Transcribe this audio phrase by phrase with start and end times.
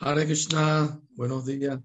[0.00, 1.80] Hare Krishna, buenos días.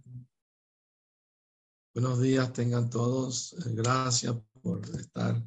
[1.95, 3.53] Buenos días tengan todos.
[3.53, 5.43] Eh, gracias por estar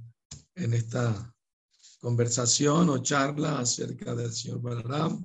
[0.56, 1.32] en esta
[2.00, 5.24] conversación o charla acerca del señor Balaram.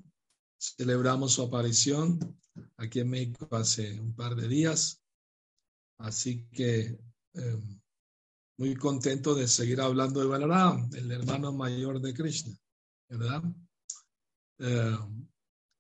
[0.56, 2.20] Celebramos su aparición
[2.78, 5.02] aquí en México hace un par de días.
[5.98, 7.00] Así que
[7.34, 7.60] eh,
[8.58, 12.56] muy contento de seguir hablando de Balaram, el hermano mayor de Krishna,
[13.10, 13.44] ¿verdad?
[14.60, 14.98] Eh,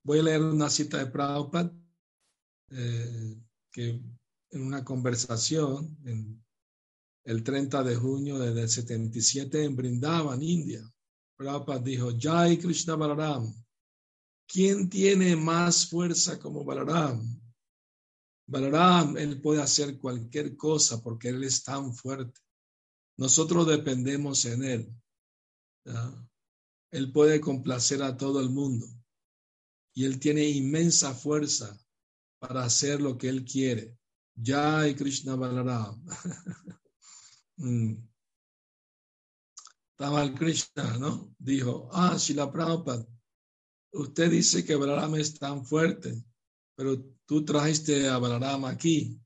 [0.03, 1.71] voy a leer una cita de Prabhupada
[2.71, 3.37] eh,
[3.71, 4.01] que
[4.51, 6.43] en una conversación en
[7.23, 10.81] el 30 de junio del 77 en Brindavan, India,
[11.35, 13.53] Prabhupada dijo, Jai Krishna Balaram,
[14.47, 17.39] ¿quién tiene más fuerza como Balaram?
[18.47, 22.41] Balaram, él puede hacer cualquier cosa porque él es tan fuerte.
[23.17, 24.95] Nosotros dependemos en Él.
[26.91, 28.87] Él puede complacer a todo el mundo
[29.93, 31.77] y Él tiene inmensa fuerza
[32.39, 33.97] para hacer lo que Él quiere.
[34.35, 36.03] Jai Krishna Balaram.
[37.57, 37.95] mm.
[39.97, 41.35] Tamal Krishna, ¿no?
[41.37, 43.05] Dijo, ah, Shila Prabhupada,
[43.93, 46.23] usted dice que Balaram es tan fuerte,
[46.75, 49.21] pero tú trajiste a Balaram aquí.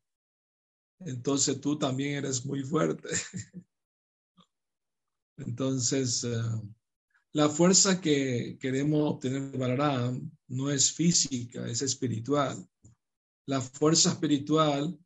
[1.00, 3.08] Entonces tú también eres muy fuerte.
[5.38, 6.42] Entonces, eh,
[7.36, 12.66] la fuerza que queremos obtener de Balaram no es física, es espiritual.
[13.46, 14.98] La fuerza espiritual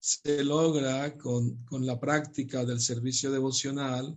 [0.00, 4.16] se logra con, con la práctica del servicio devocional,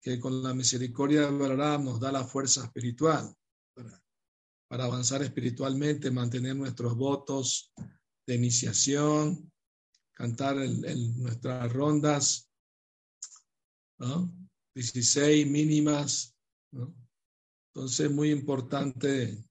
[0.00, 3.34] que con la misericordia de Balaram nos da la fuerza espiritual
[4.68, 7.72] para, avanzar espiritualmente, mantener nuestros votos
[8.24, 9.50] de iniciación,
[10.14, 12.48] cantar en nuestras rondas,
[13.98, 14.32] ¿no?
[14.76, 16.37] 16 mínimas.
[16.72, 16.94] ¿No?
[17.74, 19.44] Entonces es muy importante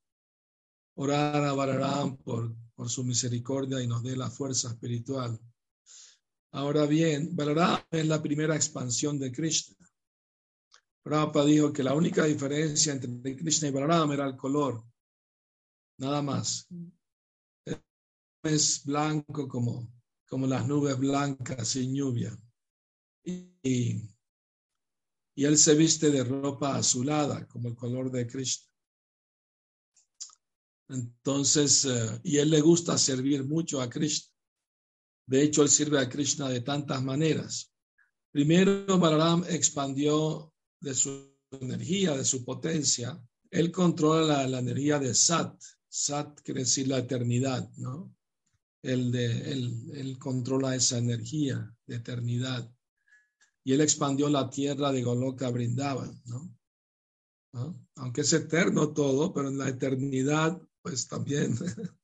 [0.95, 2.55] orar a Balaram por,
[2.87, 5.39] su misericordia y nos dé la fuerza espiritual.
[6.51, 9.75] Ahora bien, Balaram es la primera expansión de Krishna.
[11.01, 14.83] Prabhupada dijo que la única diferencia entre Krishna y Balaram era el color,
[15.97, 16.67] nada más.
[18.43, 19.91] Es blanco como,
[20.27, 22.37] como las nubes blancas sin lluvia.
[23.23, 24.16] y
[25.37, 28.65] y él se viste de ropa azulada, como el color de Krishna.
[30.89, 34.33] Entonces, eh, y él le gusta servir mucho a Krishna.
[35.27, 37.71] De hecho, él sirve a Krishna de tantas maneras.
[38.31, 43.21] Primero, Balaram expandió de su energía, de su potencia.
[43.51, 45.53] Él controla la, energía de Sat.
[45.87, 48.11] Sat quiere decir la eternidad, ¿no?
[48.81, 52.67] Él, de, él, él controla esa energía de eternidad
[53.67, 56.57] y él expandió la tierra de Goloka Brindavan, ¿no?
[57.95, 61.53] Aunque es eterno todo, pero en la eternidad, pues también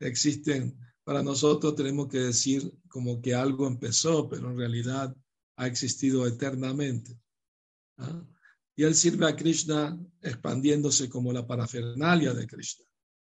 [0.00, 5.16] existen, para nosotros tenemos que decir como que algo empezó, pero en realidad
[5.54, 7.16] ha existido eternamente.
[8.74, 12.84] Y él sirve a Krishna expandiéndose como la parafernalia de Krishna,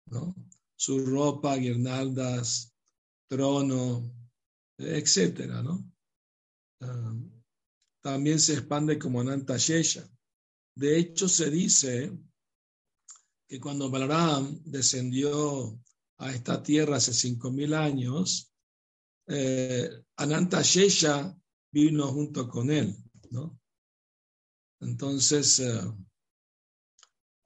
[0.07, 0.34] ¿no?
[0.75, 2.75] Su ropa, guirnaldas,
[3.27, 4.11] trono,
[4.78, 5.84] etcétera, ¿no?
[6.81, 7.12] Ah,
[8.00, 10.09] también se expande como Ananta Shesha.
[10.75, 12.12] De hecho, se dice
[13.48, 15.81] que cuando Balaram descendió
[16.19, 18.53] a esta tierra hace cinco mil años,
[19.26, 21.36] eh, Ananta Shesha
[21.72, 22.97] vino junto con él.
[24.80, 25.80] Entonces, eh,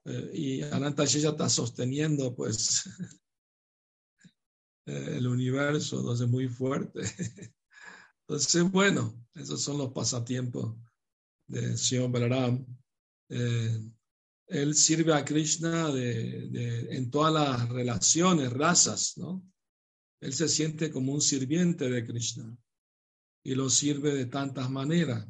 [0.05, 2.83] eh, y Ananta Shesha está sosteniendo, pues,
[4.85, 7.01] el universo, entonces muy fuerte.
[8.27, 10.75] Entonces, bueno, esos son los pasatiempos
[11.47, 12.65] de Sion Balaram.
[13.29, 13.91] Eh,
[14.47, 19.43] él sirve a Krishna de, en todas las relaciones, razas, ¿no?
[20.21, 22.55] Él se siente como un sirviente de Krishna
[23.43, 25.27] y lo sirve de tantas maneras,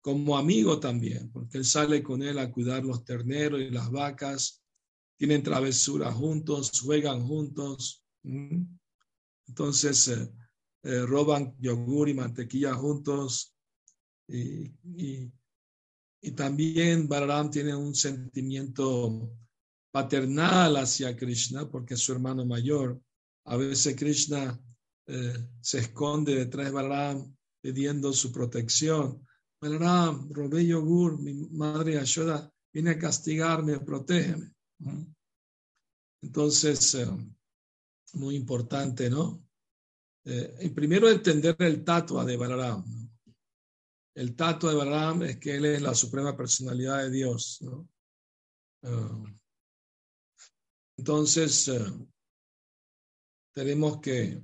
[0.00, 4.62] como amigo también, porque él sale con él a cuidar los terneros y las vacas,
[5.16, 8.04] tienen travesuras juntos, juegan juntos.
[9.46, 10.32] Entonces, eh,
[10.82, 13.54] eh, roban yogur y mantequilla juntos.
[14.28, 15.30] Y, y,
[16.36, 19.30] también Balaram tiene un sentimiento
[19.92, 23.00] paternal hacia Krishna porque es su hermano mayor.
[23.44, 24.58] A veces Krishna
[25.06, 29.26] eh, se esconde detrás de Balaram pidiendo su protección.
[29.60, 34.52] Balaram, robé yogur, mi madre ayuda, viene a castigarme, protégeme.
[36.22, 37.06] Entonces, eh,
[38.14, 39.44] muy importante, ¿no?
[40.24, 42.84] Eh, primero entender el tatua de Balaram.
[44.14, 47.60] El tatua de Balaram es que él es la suprema personalidad de Dios.
[48.82, 49.24] Ah,
[50.96, 51.84] entonces, eh,
[53.52, 54.42] tenemos que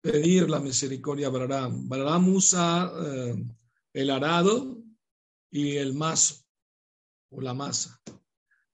[0.00, 1.88] pedir la misericordia a Balaram.
[1.88, 3.44] Balaram usa eh,
[3.92, 4.78] el arado
[5.50, 6.44] y el mazo
[7.30, 8.00] o la masa.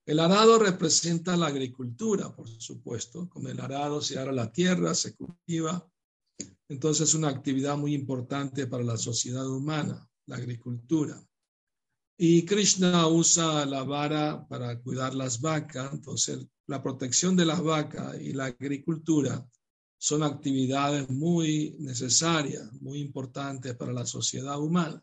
[0.05, 3.29] El arado representa la agricultura, por supuesto.
[3.29, 5.89] Con el arado se ara la tierra, se cultiva.
[6.69, 11.23] Entonces es una actividad muy importante para la sociedad humana, la agricultura.
[12.19, 15.93] Y Krishna usa la vara para cuidar las vacas.
[15.93, 19.47] Entonces la protección de las vacas y la agricultura
[19.99, 25.01] son actividades muy necesarias, muy importantes para la sociedad humana.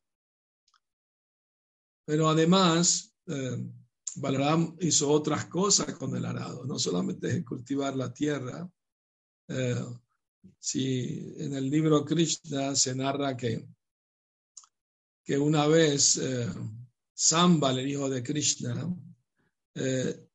[2.06, 3.66] Pero además, eh,
[4.20, 8.70] Balaram hizo otras cosas con el arado, no solamente cultivar la tierra.
[9.48, 9.86] Eh,
[10.58, 13.68] si en el libro Krishna se narra que,
[15.24, 16.48] que una vez eh,
[17.14, 18.96] Samba, el hijo de Krishna,
[19.76, 20.28] eh,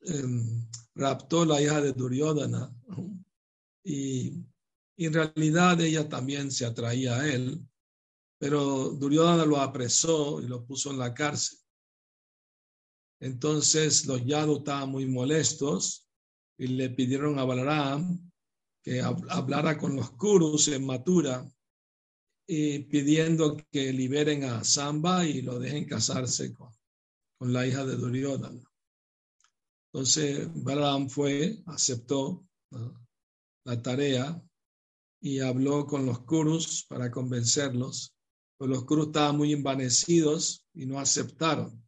[0.00, 2.74] em, raptó la hija de Duryodhana
[3.84, 4.44] y,
[4.96, 7.60] en realidad ella también se atraía a él,
[8.38, 11.58] pero Duryodhana lo apresó y lo puso en la cárcel.
[13.22, 16.08] Entonces los Yadu estaban muy molestos
[16.58, 18.18] y le pidieron a Balaram
[18.82, 21.48] que hablara con los Kurus en Matura
[22.48, 26.70] y pidiendo que liberen a Samba y lo dejen casarse con,
[27.38, 28.68] con la hija de Duryodhana.
[29.92, 32.44] Entonces Balaram fue, aceptó
[33.64, 34.42] la tarea
[35.20, 38.16] y habló con los Kurus para convencerlos.
[38.58, 41.81] Pues los Kurus estaban muy envanecidos y no aceptaron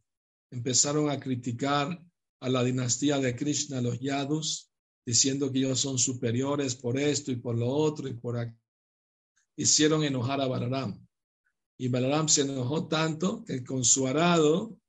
[0.55, 2.01] empezaron a criticar
[2.39, 4.71] a la dinastía de Krishna, los Yadus,
[5.05, 8.35] diciendo que ellos son superiores por esto y por lo otro y por.
[9.57, 11.05] Hicieron enojar a Balaram.
[11.77, 14.79] Y Balaram se enojó tanto que con su arado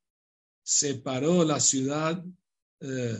[0.63, 2.23] separó la ciudad
[2.79, 3.17] eh,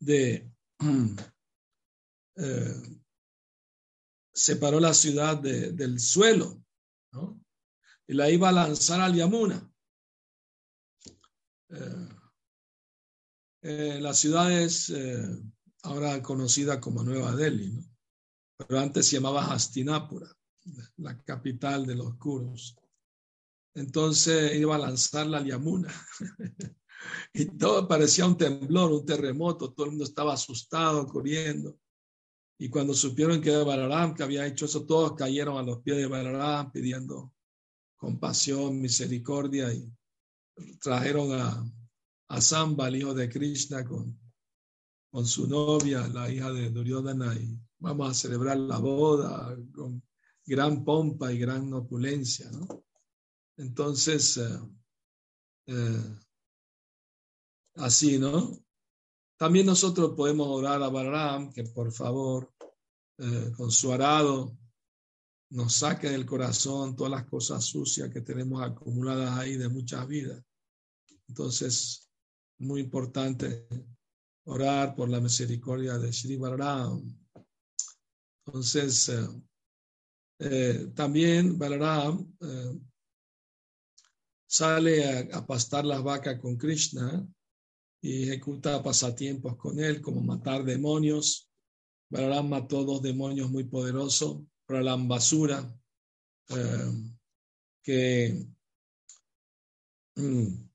[0.00, 0.50] de
[2.36, 2.74] eh,
[4.32, 6.62] separó la ciudad del suelo
[8.06, 9.69] y la iba a lanzar al Yamuna.
[11.72, 12.08] Eh,
[13.62, 15.22] eh, la ciudad es eh,
[15.82, 17.78] ahora conocida como Nueva Delhi,
[18.56, 20.28] pero antes se llamaba Hastinapura,
[20.96, 22.76] la capital de los Kurus.
[23.74, 25.92] Entonces iba a lanzar la Yamuna.
[27.32, 31.78] y todo parecía un temblor, un terremoto, todo el mundo estaba asustado, corriendo.
[32.58, 35.96] Y cuando supieron que era Balaram que había hecho eso, todos cayeron a los pies
[35.98, 37.32] de Balaram pidiendo
[37.96, 39.90] compasión, misericordia y
[40.80, 41.64] trajeron a,
[42.28, 44.18] a Samba, el hijo de Krishna, con,
[45.10, 50.02] con su novia, la hija de Duryodhana, y vamos a celebrar la boda con
[50.46, 52.50] gran pompa y gran opulencia.
[52.50, 52.84] ¿no?
[53.56, 54.58] Entonces, eh,
[55.66, 56.18] eh,
[57.76, 58.58] así, ¿no?
[59.36, 62.52] También nosotros podemos orar a Balaram que por favor,
[63.18, 64.56] eh, con su arado,
[65.50, 70.44] nos saque del corazón todas las cosas sucias que tenemos acumuladas ahí de muchas vidas.
[71.30, 72.10] Entonces,
[72.58, 73.68] muy importante
[74.46, 77.00] orar por la misericordia de Sri Balaram.
[78.44, 79.28] Entonces, eh,
[80.40, 82.80] eh, también Balaram eh,
[84.44, 87.24] sale a, pastar las vacas con Krishna
[88.02, 91.48] y ejecuta pasatiempos con él, como matar demonios.
[92.10, 95.72] Balaram mató dos demonios muy poderosos, Pralam Basura,
[97.84, 98.48] que
[100.16, 100.69] mm,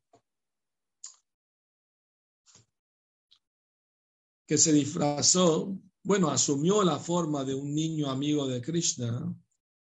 [4.45, 9.35] que se disfrazó, bueno, asumió la forma de un niño amigo de Krishna,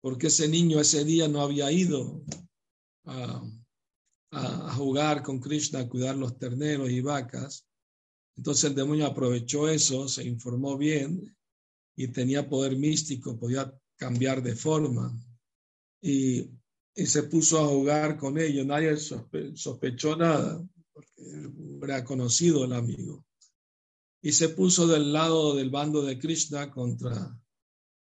[0.02, 2.24] porque ese niño ese día no había ido
[3.06, 3.44] a,
[4.76, 7.66] jugar con Krishna, a cuidar los terneros y vacas.
[8.36, 11.34] Entonces el demonio aprovechó eso, se informó bien
[11.96, 15.18] y tenía poder místico, podía cambiar de forma.
[16.02, 16.52] Y,
[16.94, 18.66] se puso a jugar con ellos.
[18.66, 21.14] Nadie sospechó nada, porque
[21.82, 23.26] era conocido el amigo
[24.26, 27.40] y se puso del lado del bando de Krishna contra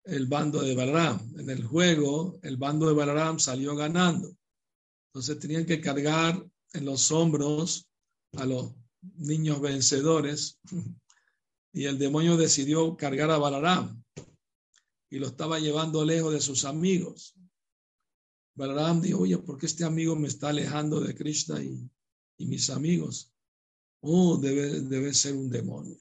[0.03, 1.39] el bando de Balaram.
[1.39, 4.37] En el juego, el bando de Balaram salió ganando.
[5.11, 7.89] Entonces tenían que cargar en los hombros
[8.33, 8.75] a los
[9.15, 10.59] niños vencedores
[11.73, 14.03] y el demonio decidió cargar a Balaram
[15.11, 17.37] y lo estaba llevando lejos de sus amigos.
[18.57, 21.89] Balaram dijo, oye, ¿por qué este amigo me está alejando de Krishna y,
[22.39, 23.33] mis amigos?
[24.01, 25.97] Oh, debe, debe ser un demonio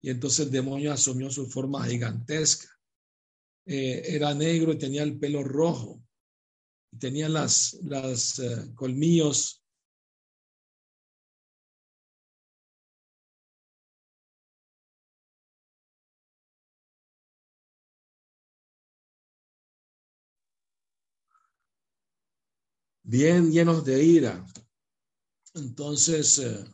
[0.00, 2.68] y entonces el demonio asumió su forma gigantesca.
[3.66, 6.02] Eh, era negro y tenía el pelo rojo,
[6.92, 9.62] y tenía las, las eh, colmillos
[23.02, 24.44] bien llenos de ira.
[25.54, 26.64] Entonces, eh,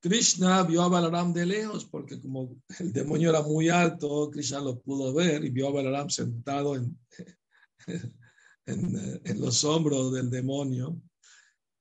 [0.00, 4.80] Krishna vio a Balaram de lejos porque como el demonio era muy alto, Krishna lo
[4.80, 6.74] pudo ver y vio a Balaram sentado
[8.66, 11.02] en, los hombros del demonio.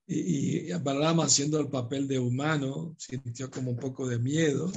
[0.05, 4.69] Y, y Balaram haciendo el papel de humano, sintió como un poco de miedo,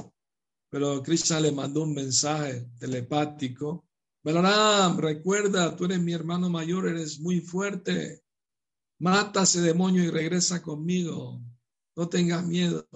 [0.69, 3.85] pero Krishna le mandó un mensaje telepático.
[4.23, 8.23] Balaram, recuerda, tú eres mi hermano mayor, eres muy fuerte.
[8.99, 11.41] Mata ese demonio y regresa conmigo.
[11.97, 12.87] No tengas miedo.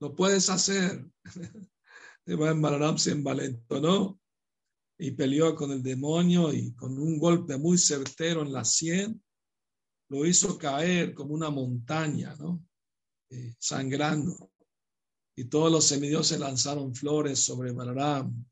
[0.00, 1.06] Lo puedes hacer.
[2.26, 4.20] Balaram se envalentonó
[4.98, 9.22] y peleó con el demonio y con un golpe muy certero en la sien
[10.10, 12.66] lo hizo caer como una montaña, ¿no?
[13.30, 14.50] Eh, sangrando.
[15.36, 18.44] Y todos los semidioses lanzaron flores sobre Balaram.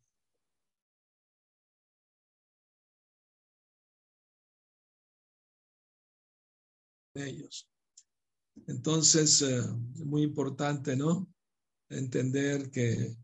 [7.14, 7.68] Ellos.
[8.68, 9.62] Entonces, eh,
[10.04, 11.28] muy importante, ¿no?
[11.88, 13.16] Entender que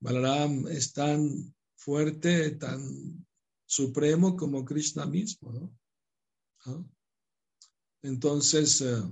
[0.00, 3.26] Balaram es tan fuerte, tan
[3.66, 5.72] supremo como Krishna mismo.
[6.64, 6.82] ¿Ah?
[8.02, 9.02] Entonces, eh,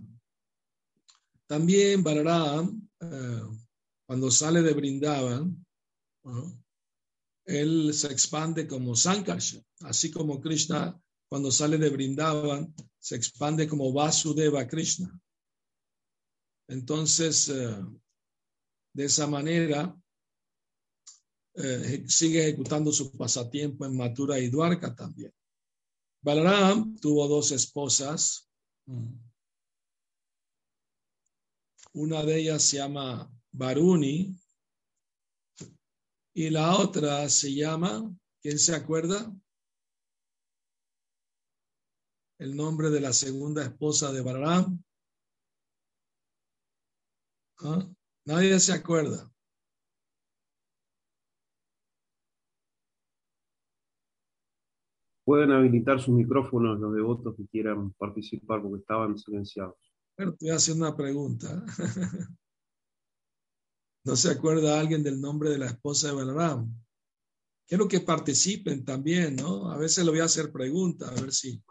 [1.46, 3.42] también Balaram, eh,
[4.06, 5.66] cuando sale de Brindavan,
[7.44, 10.98] él se expande como Sankarsha, así como Krishna
[11.28, 15.20] cuando sale de Brindavan se expande como Vasudeva Krishna.
[16.68, 17.84] Entonces, eh,
[18.92, 19.95] de esa manera,
[21.54, 25.33] eh, sigue ejecutando su pasatiempo en Mathura y Dwarka también.
[26.23, 28.49] Balaram tuvo dos esposas.
[31.92, 34.37] Una de ellas se llama Baruni
[36.35, 39.35] y la otra se llama, ¿quién se acuerda?
[42.38, 44.85] El nombre de la segunda esposa de Balaram.
[47.59, 47.88] ¿Ah?
[48.28, 49.32] Nadie se acuerda.
[55.25, 59.76] Pueden habilitar sus micrófonos los devotos que quieran participar porque estaban silenciados.
[60.14, 61.64] Bueno, estoy haciendo una pregunta.
[64.04, 66.70] ¿No se acuerda alguien del nombre de la esposa de Balaram?
[67.66, 69.70] Quiero que participen también, ¿no?
[69.70, 71.62] A veces le voy a hacer preguntas, a ver si,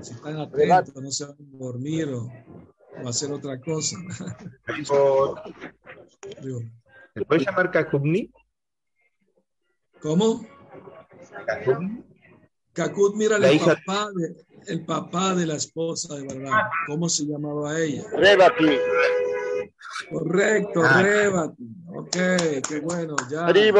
[0.00, 2.28] si están atentos, no se van a dormir o,
[3.04, 3.96] o hacer otra cosa.
[7.14, 8.30] ¿Se puede llamar Kakubni?
[10.00, 10.46] ¿Cómo?
[12.72, 16.62] Kakut, mira, el papá, de, el papá de la esposa de verdad.
[16.86, 18.04] ¿Cómo se llamaba ella?
[18.12, 18.78] Rebati.
[20.10, 21.02] Correcto, ah.
[21.02, 21.68] Rebati.
[21.88, 22.16] Ok,
[22.68, 23.16] qué bueno.
[23.30, 23.52] Ya.
[23.52, 23.74] ¿Quién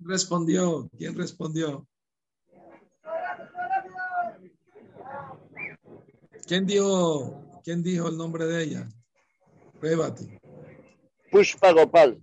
[0.00, 0.88] respondió?
[0.96, 1.86] ¿Quién respondió?
[6.46, 8.88] ¿Quién dijo, quién dijo el nombre de ella?
[9.82, 10.26] Rebati.
[11.30, 12.18] Pushpa Gopal.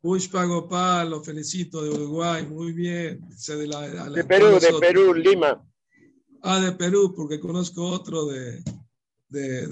[0.00, 3.20] Pushpa Gopal, lo felicito de Uruguay, muy bien.
[3.28, 5.64] De, Perú, de Perú, Lima.
[6.42, 8.60] Ah, de Perú, porque conozco otro de,
[9.28, 9.68] de,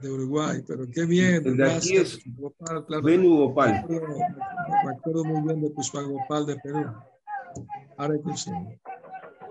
[0.00, 1.44] de, Uruguay, pero qué bien.
[1.44, 3.02] El de aquí es Gopal, claro.
[3.02, 3.84] Gopal.
[3.88, 6.86] Me acuerdo, muy bien de Pushpa Gopal de Perú.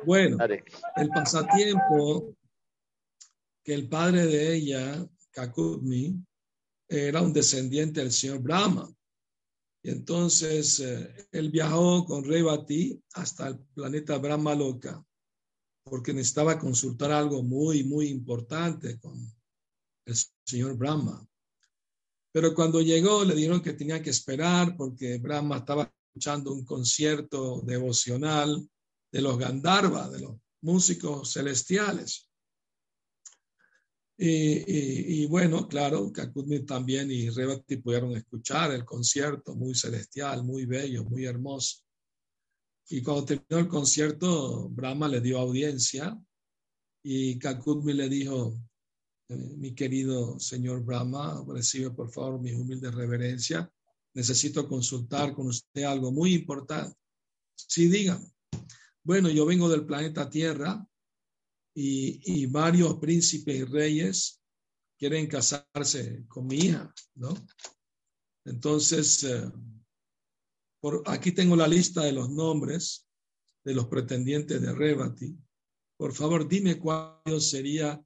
[0.05, 0.37] Bueno,
[0.95, 2.33] el pasatiempo
[3.63, 6.23] que el padre de ella, Kakutmi,
[6.87, 8.93] era un descendiente del señor Brahma.
[9.83, 15.03] Y entonces eh, él viajó con Revati hasta el planeta Brahma Loka,
[15.83, 19.17] porque necesitaba consultar algo muy, muy importante con
[20.05, 20.15] el
[20.45, 21.25] señor Brahma.
[22.33, 27.61] Pero cuando llegó le dijeron que tenía que esperar porque Brahma estaba escuchando un concierto
[27.61, 28.69] devocional
[29.11, 32.30] de los Gandharva, de los músicos celestiales.
[34.23, 41.03] Y, bueno, claro, Kakutmi también y Rebati pudieron escuchar el concierto, muy celestial, muy bello,
[41.05, 41.79] muy hermoso.
[42.89, 46.15] Y cuando terminó el concierto, Brahma le dio audiencia
[47.01, 48.53] y Kakutmi le dijo,
[49.29, 53.71] eh, mi querido señor Brahma, recibe por favor mi humilde reverencia,
[54.13, 56.95] necesito consultar con usted algo muy importante.
[57.55, 58.31] Sí, dígame.
[59.03, 60.87] Bueno, yo vengo del planeta Tierra
[61.73, 64.41] y, varios príncipes y reyes
[64.97, 67.33] quieren casarse con mi hija, ¿no?
[68.45, 69.51] Entonces, eh,
[70.81, 73.07] por, aquí tengo la lista de los nombres
[73.63, 75.37] de los pretendientes de Rebati.
[75.97, 78.03] Por favor, dime cuál sería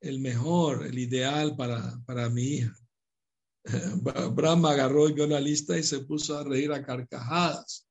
[0.00, 2.76] el mejor, el ideal para, para mi hija.
[4.34, 7.86] Brahma agarró y vio la lista y se puso a reír a carcajadas.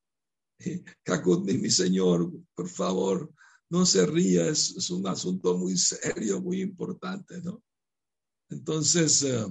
[1.03, 3.33] Kakutni, mi señor, por favor,
[3.71, 7.63] no se ría, es, un asunto muy serio, muy importante, ¿no?
[8.49, 9.45] Entonces, eh,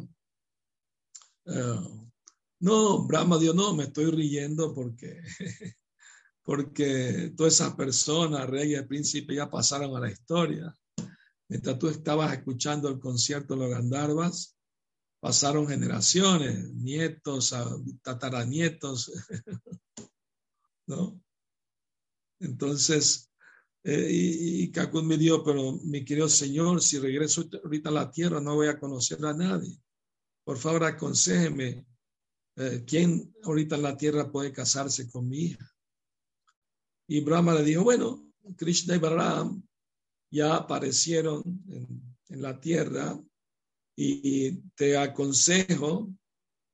[1.46, 1.80] eh,
[2.60, 5.22] no, Brahma Dios, no, me estoy riendo porque,
[6.42, 10.76] porque todas esas personas, rey y príncipe, ya pasaron a la historia.
[11.48, 14.54] Mientras tú estabas escuchando el concierto de los Gandharvas,
[15.18, 17.54] pasaron generaciones, nietos,
[18.02, 19.10] tataranietos,
[20.86, 21.22] ¿no?
[22.38, 23.29] Entonces,
[23.82, 28.40] eh, y, y me dio, pero mi querido Señor, si regreso ahorita a la tierra
[28.40, 29.80] no voy a conocer a nadie.
[30.44, 31.86] Por favor, aconsejeme
[32.56, 35.74] eh, quién ahorita en la tierra puede casarse con mi hija.
[37.08, 39.62] Y Brahma le dijo, bueno, Krishna y Balaram
[40.30, 42.10] ya aparecieron en,
[42.40, 43.20] la tierra
[43.96, 46.14] y te aconsejo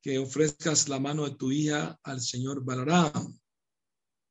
[0.03, 3.39] que ofrezcas la mano de tu hija al Señor Balaram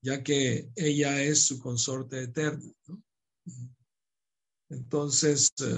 [0.05, 2.71] ya que ella es su consorte eterna.
[4.69, 5.77] Entonces, eh,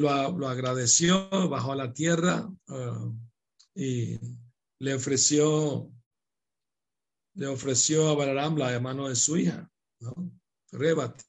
[0.00, 3.12] lo, agradeció, bajó a la tierra eh,
[3.76, 4.18] y
[4.80, 5.88] le ofreció,
[7.36, 9.70] le ofreció a Balaram la mano de su hija,
[10.00, 10.32] ¿no?
[10.72, 11.24] Rebati.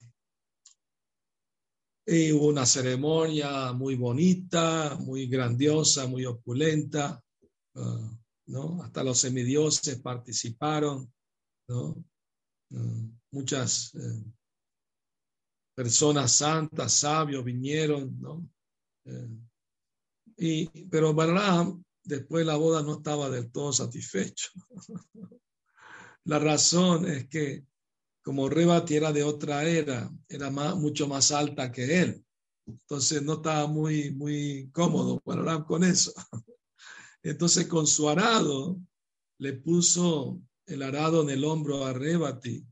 [2.07, 7.23] Y hubo una ceremonia muy bonita, muy grandiosa, muy opulenta.
[7.75, 8.81] Eh, ¿no?
[8.83, 11.11] Hasta los semidioses participaron,
[11.67, 12.03] ¿no?
[12.69, 14.23] Mm, muchas eh,
[15.75, 18.49] personas santas, sabios vinieron, ¿no?
[19.05, 19.29] Eh,
[20.37, 24.49] y, pero Balaam, después de la boda, no estaba del todo satisfecho.
[26.25, 27.65] la razón es que
[28.23, 32.25] como Rebati era de otra era, era mucho más alta que él.
[32.65, 36.13] Entonces no estaba muy, muy cómodo Balaam con eso.
[37.23, 38.79] Entonces con su arado
[39.39, 42.65] le puso el arado en el hombro a Rebati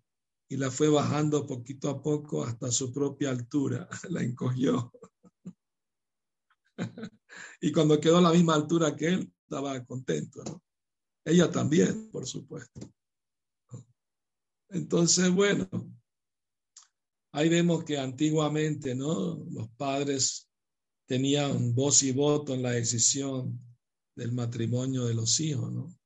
[0.50, 4.92] y la fue bajando poquito a poco hasta su propia altura, la encogió.
[7.62, 10.62] y cuando quedó a la misma altura que él, estaba contento.
[11.24, 12.92] Ella también, por supuesto.
[14.70, 15.70] Entonces, bueno,
[17.34, 19.46] ahí vemos que antiguamente, ¿no?
[19.52, 20.50] Los padres
[21.06, 23.71] tenían voz y voto en la decisión
[24.22, 25.98] del matrimonio de los hijos, ¿no?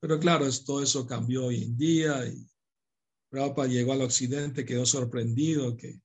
[0.00, 2.46] Pero claro, todo eso cambió hoy en día y
[3.30, 6.00] Prabhupada llegó al occidente, quedó sorprendido que,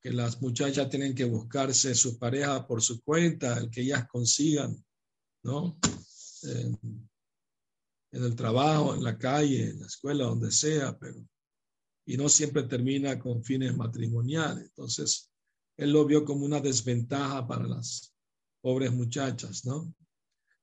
[0.00, 4.76] que las muchachas tienen que buscarse su pareja por su cuenta, el que ellas consigan,
[5.42, 5.76] ¿no?
[6.42, 7.08] En,
[8.12, 11.26] en el trabajo, en la calle, en la escuela, donde sea, pero
[12.08, 14.66] y no siempre termina con fines matrimoniales.
[14.66, 15.32] Entonces,
[15.76, 18.15] él lo vio como una desventaja para las
[18.66, 19.94] pobres muchachas, ¿no?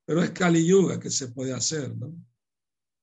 [0.05, 2.13] Pero es Kali Yuga que se puede hacer, ¿no?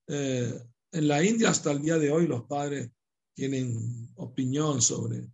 [0.07, 2.91] Eh, en la India hasta el día de hoy los padres
[3.35, 5.27] tienen opinión sobre,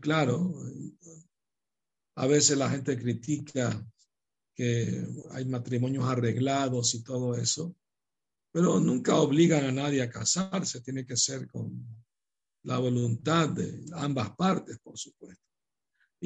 [0.00, 0.54] claro,
[2.14, 3.86] a veces la gente critica
[4.54, 7.76] que hay matrimonios arreglados y todo eso,
[8.50, 11.86] pero nunca obligan a nadie a casarse, tiene que ser con
[12.62, 15.45] la voluntad de ambas partes, por supuesto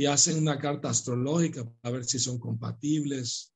[0.01, 3.53] y hacen una carta astrológica para ver si son compatibles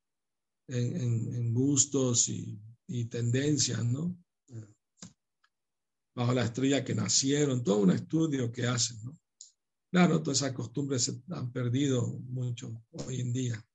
[0.68, 4.14] en, gustos y, tendencias, ¿no?
[6.14, 9.18] Bajo la estrella que nacieron, todo un estudio que hacen, ¿no?
[9.90, 13.66] Claro, todas esas costumbres se han perdido mucho hoy en día.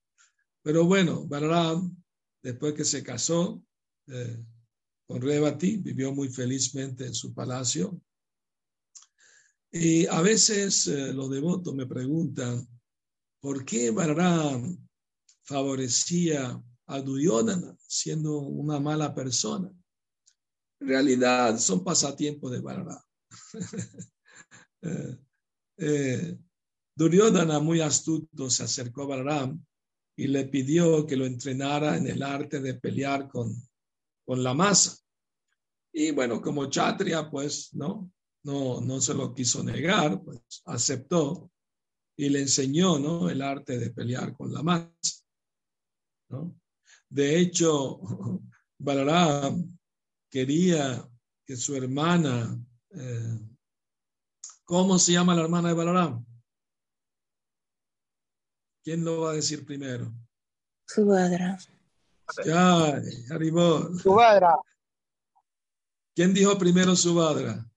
[0.61, 1.97] Pero bueno, Balaram,
[2.43, 3.63] después que se casó
[4.05, 4.45] eh,
[5.07, 7.99] con Rebati, vivió muy felizmente en su palacio
[9.71, 12.67] y a veces eh, los devotos me preguntan,
[13.39, 14.77] ¿por qué Balaram
[15.43, 19.71] favorecía a Duryodhana siendo una mala persona?
[20.79, 23.01] En realidad son pasatiempos de Balaram.
[24.81, 25.17] eh,
[25.77, 26.37] eh,
[26.95, 29.63] Duryodhana, muy astuto, se acercó a Balaram
[30.17, 33.53] y le pidió que lo entrenara en el arte de pelear con,
[34.25, 34.97] con la masa.
[35.93, 38.11] Y bueno, como Chatria, pues, ¿no?
[38.43, 41.51] No, no se lo quiso negar, pues aceptó
[42.17, 43.29] y le enseñó ¿no?
[43.29, 45.23] el arte de pelear con la masa.
[46.29, 46.59] ¿no?
[47.09, 47.99] De hecho,
[48.77, 49.77] Balaram
[50.29, 51.07] quería
[51.45, 52.57] que su hermana,
[52.91, 53.39] eh,
[54.63, 56.25] ¿cómo se llama la hermana de Balaram?
[58.83, 60.13] ¿Quién lo va a decir primero?
[60.87, 61.57] Subhadra.
[62.45, 63.99] Ya, Haribol.
[63.99, 64.55] Subhadra.
[66.15, 67.68] ¿Quién dijo primero Subhadra?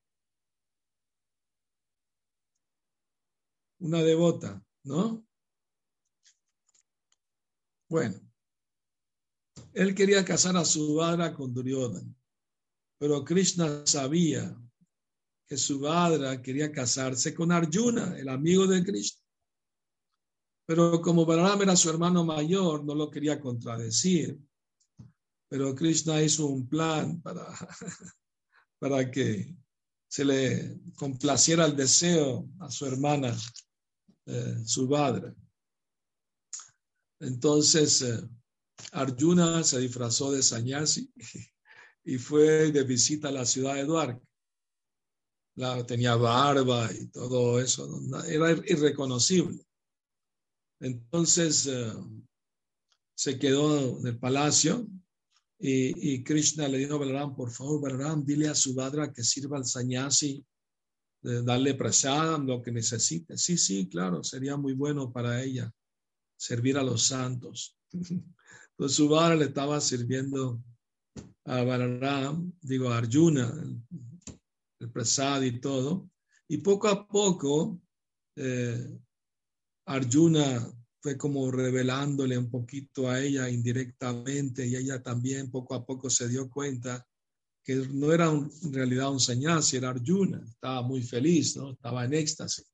[3.83, 5.27] Una devota, ¿no?
[7.89, 8.19] Bueno,
[9.75, 12.15] él quería casar a su vara con Duryodhana,
[12.99, 14.57] pero Krishna sabía
[15.47, 19.21] que su padre quería casarse con Arjuna, el amigo de Krishna.
[20.65, 24.39] Pero como Balaram era su hermano mayor, no lo quería contradecir.
[25.49, 27.47] Pero Krishna hizo un plan para,
[28.79, 29.55] para que
[30.09, 33.37] se le complaciera el deseo a su hermana,
[34.27, 35.35] eh, su padre.
[37.21, 38.29] Entonces, eh,
[38.93, 41.13] Arjuna se disfrazó de sanyasi
[42.05, 44.21] y fue de visita a la ciudad de Dwarka
[45.87, 49.65] tenía barba y todo eso, era irreconocible.
[50.81, 51.93] Entonces eh,
[53.15, 54.87] se quedó en el palacio
[55.65, 59.59] y, Krishna le dijo a Balaram, por favor, Balaram, dile a su Subhadra que sirva
[59.59, 60.45] al sanyasi,
[61.23, 63.39] darle prasadam, lo que necesite.
[63.39, 65.73] Sí, sí, claro, sería muy bueno para ella
[66.37, 67.77] servir a los santos.
[67.93, 70.63] Entonces Subhadra le estaba sirviendo
[71.45, 73.53] a Balaram, digo a Arjuna,
[74.81, 76.11] el prasad y todo.
[76.49, 77.81] Y poco a poco,
[78.37, 78.99] eh,
[79.87, 80.69] Arjuna
[81.01, 86.29] fue como revelándole un poquito a ella indirectamente y ella también poco a poco se
[86.29, 87.07] dio cuenta
[87.65, 90.43] que no era en realidad un señal, si era Arjuna.
[90.47, 91.71] Estaba muy feliz, ¿no?
[91.71, 92.67] Estaba en éxtasis.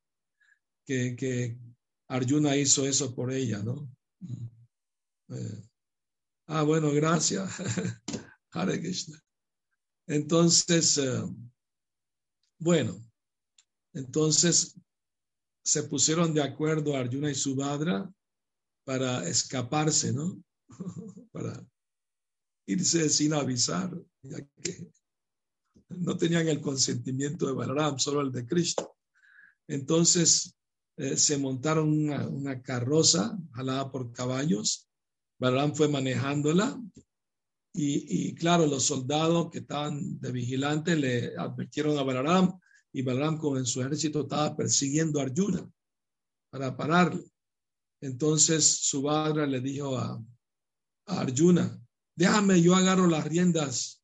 [0.86, 1.58] Que, que
[2.08, 3.90] Arjuna hizo eso por ella, ¿no?
[5.28, 5.62] Eh,
[6.46, 7.52] ah, bueno, gracias.
[8.52, 9.22] Hare Krishna.
[10.06, 11.22] Entonces, eh,
[12.58, 12.98] bueno,
[13.92, 14.80] entonces
[15.62, 18.10] se pusieron de acuerdo Arjuna y Subhadra
[18.84, 20.42] para escaparse, ¿no?
[21.32, 21.62] para
[22.68, 23.90] irse sin avisar,
[24.22, 24.90] ya que
[25.88, 28.96] no tenían el consentimiento de Balaram, solo el de Cristo.
[29.66, 30.54] Entonces
[30.98, 34.86] eh, se montaron una, una, carroza jalada por caballos.
[35.40, 36.78] Balaram fue manejándola
[37.72, 42.58] y, claro, los soldados que estaban de vigilante le advirtieron a Balaram
[42.92, 45.66] y Balaram con su ejército estaba persiguiendo a Arjuna
[46.50, 47.24] para pararle.
[48.02, 50.22] Entonces su padre le dijo a
[51.06, 51.80] Arjuna,
[52.18, 54.02] déjame, yo agarro las riendas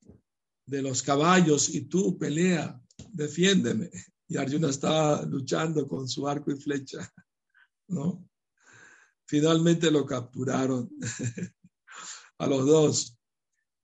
[0.67, 2.81] de los caballos y tú pelea,
[3.13, 3.91] defiéndeme.
[4.27, 7.13] Y Arjuna estaba luchando con su arco y flecha,
[7.89, 8.27] ¿no?
[9.27, 10.91] Finalmente lo capturaron
[12.39, 13.19] a los dos.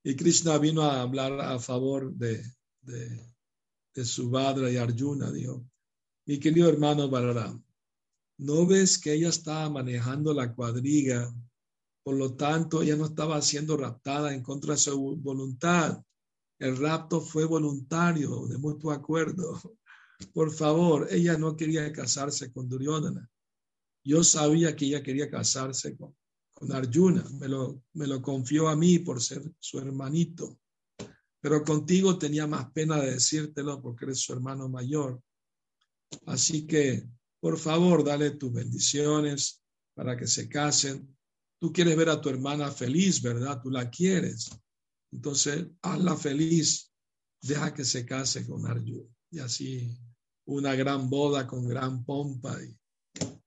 [0.03, 2.43] Y Krishna vino a hablar a favor de,
[2.81, 3.33] de,
[3.93, 5.31] de Subhadra y Arjuna.
[5.31, 5.63] Dijo,
[6.25, 7.63] mi querido hermano Balaram,
[8.39, 11.31] ¿no ves que ella estaba manejando la cuadriga?
[12.03, 16.01] Por lo tanto, ella no estaba siendo raptada en contra de su voluntad.
[16.59, 19.59] El rapto fue voluntario, de mutuo acuerdo.
[20.33, 23.29] Por favor, ella no quería casarse con Duryodhana.
[24.03, 26.15] Yo sabía que ella quería casarse con,
[26.71, 30.59] Arjuna, me lo, me lo confió a mí por ser su hermanito,
[31.39, 35.21] pero contigo tenía más pena de decírtelo porque eres su hermano mayor.
[36.27, 37.07] Así que,
[37.39, 39.63] por favor, dale tus bendiciones
[39.95, 41.17] para que se casen.
[41.61, 43.61] Tú quieres ver a tu hermana feliz, ¿verdad?
[43.61, 44.49] Tú la quieres.
[45.11, 46.91] Entonces, hazla feliz,
[47.41, 49.07] deja que se case con Arjuna.
[49.29, 49.95] Y así,
[50.45, 52.57] una gran boda con gran pompa.
[52.63, 52.75] Y,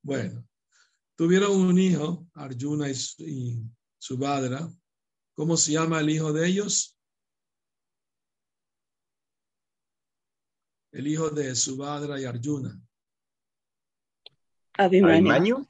[0.03, 0.46] bueno,
[1.16, 4.68] Tuvieron un hijo, Arjuna y, su Subhadra.
[5.35, 6.98] ¿Cómo se llama el hijo de ellos?
[10.90, 12.81] El hijo de Subhadra y Arjuna.
[14.77, 15.66] Abhimanyu.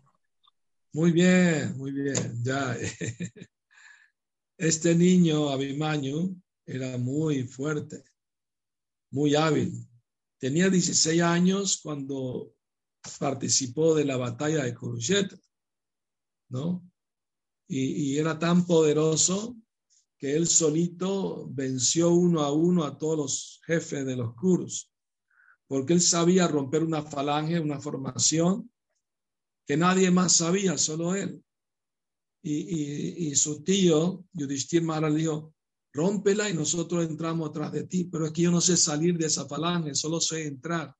[0.95, 2.43] Muy bien, muy bien.
[2.45, 2.77] Ya.
[4.57, 8.05] Este niño, Abhimanyu, era muy fuerte,
[9.11, 9.73] muy hábil.
[10.39, 12.55] Tenía 16 años cuando
[13.19, 15.37] participó de la batalla de Kurukshetra,
[16.51, 16.89] ¿no?
[17.67, 19.57] Y, era tan poderoso
[20.17, 24.93] que él solito venció uno a uno a todos los jefes de los Kurus,
[25.67, 28.71] porque él sabía romper una falange, una formación
[29.67, 31.43] que nadie más sabía, solo él.
[32.43, 35.55] Y, y, su tío, Yudhishthir Maharaj, dijo,
[35.95, 39.27] rómpela y nosotros entramos atrás de ti, pero es que yo no sé salir de
[39.27, 40.95] esa falange, solo sé entrar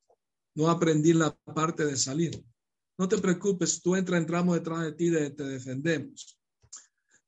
[0.55, 2.43] no aprendí la parte de salir.
[2.97, 6.39] No te preocupes, tú entra, entramos detrás de ti, te defendemos.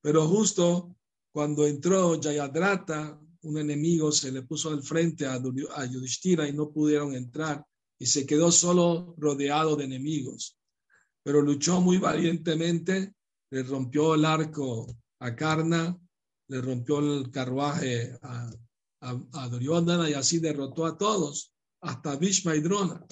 [0.00, 0.96] Pero justo
[1.32, 7.14] cuando entró Jayadrata, un enemigo se le puso al frente a, a y no pudieron
[7.14, 7.64] entrar
[7.98, 10.55] y se quedó solo rodeado de enemigos.
[11.26, 13.12] Pero luchó muy valientemente,
[13.50, 14.86] le rompió el arco
[15.18, 15.98] a Karna,
[16.48, 18.48] le rompió el carruaje a,
[19.00, 23.04] a, a Duryodhana y así derrotó a todos hasta Bhishma y Drona.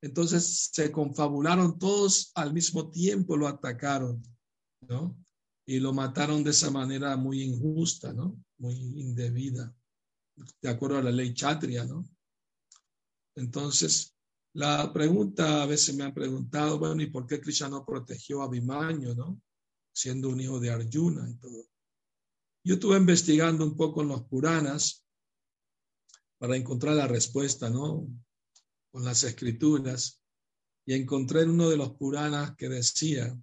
[0.00, 4.22] Entonces se confabularon todos al mismo tiempo, lo atacaron,
[4.88, 5.22] ¿no?
[5.66, 8.42] Y lo mataron de esa manera muy injusta, ¿no?
[8.56, 9.76] Muy indebida,
[10.62, 12.08] de acuerdo a la ley chatria, ¿no?
[13.36, 14.14] Entonces,
[14.58, 18.46] la pregunta, a veces me han preguntado, bueno, ¿y por qué Krishna no protegió a
[18.46, 19.40] Abhimanyu, no?
[19.92, 21.64] Siendo un hijo de Arjuna y todo.
[22.64, 25.06] Yo estuve investigando un poco en los Puranas
[26.38, 28.08] para encontrar la respuesta, ¿no?
[28.90, 30.20] Con las escrituras.
[30.84, 33.40] Y encontré en uno de los Puranas que decía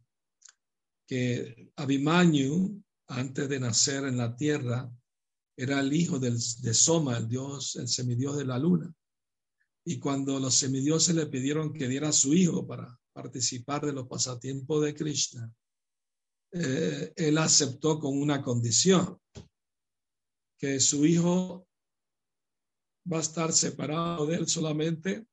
[1.07, 4.91] que Abhimanyu, antes de nacer en la tierra,
[5.55, 8.93] era el hijo de Soma, el dios, el semidios de la luna.
[9.85, 14.07] Y cuando los semidioses le pidieron que diera a su hijo para participar de los
[14.07, 15.53] pasatiempos de Krishna,
[16.51, 19.19] eh, él aceptó con una condición,
[20.57, 21.67] que su hijo
[23.11, 25.27] va a estar separado de él solamente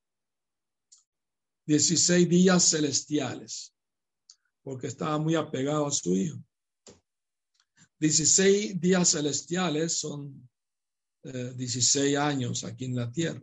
[1.67, 3.73] 16 días celestiales,
[4.63, 6.43] porque estaba muy apegado a su hijo.
[7.99, 10.51] 16 días celestiales son
[11.23, 13.41] 16 eh, años aquí en la tierra.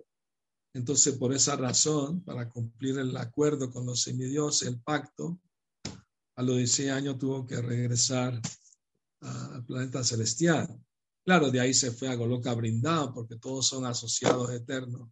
[0.74, 5.40] Entonces, por esa razón, para cumplir el acuerdo con los semidioses, el pacto,
[6.36, 8.40] a los 16 años tuvo que regresar
[9.22, 10.80] al planeta celestial.
[11.26, 15.10] Claro, de ahí se fue a Goloka brindado porque todos son asociados eternos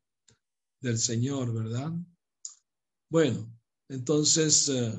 [0.82, 1.92] del Señor, ¿verdad?
[3.10, 3.52] Bueno,
[3.90, 4.94] entonces, eh,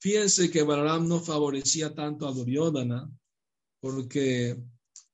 [0.00, 3.10] fíjense que Balaram no favorecía tanto a Duryodhana
[3.80, 4.62] porque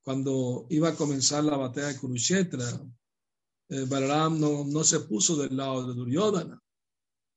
[0.03, 2.81] cuando iba a comenzar la batalla de Kurukshetra,
[3.69, 6.61] eh, Balaram no, no, se puso del lado de Duryodhana.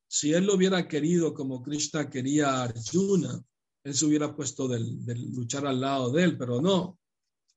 [0.09, 3.42] Si él lo hubiera querido como Krishna quería a Arjuna,
[3.85, 6.99] él se hubiera puesto del, luchar al lado de él, pero no.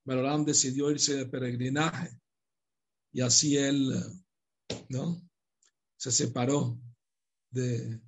[0.05, 2.19] Balaram decidió irse de peregrinaje
[3.13, 3.93] y así él,
[4.89, 5.21] ¿no?
[5.97, 6.77] Se separó
[7.51, 8.01] de,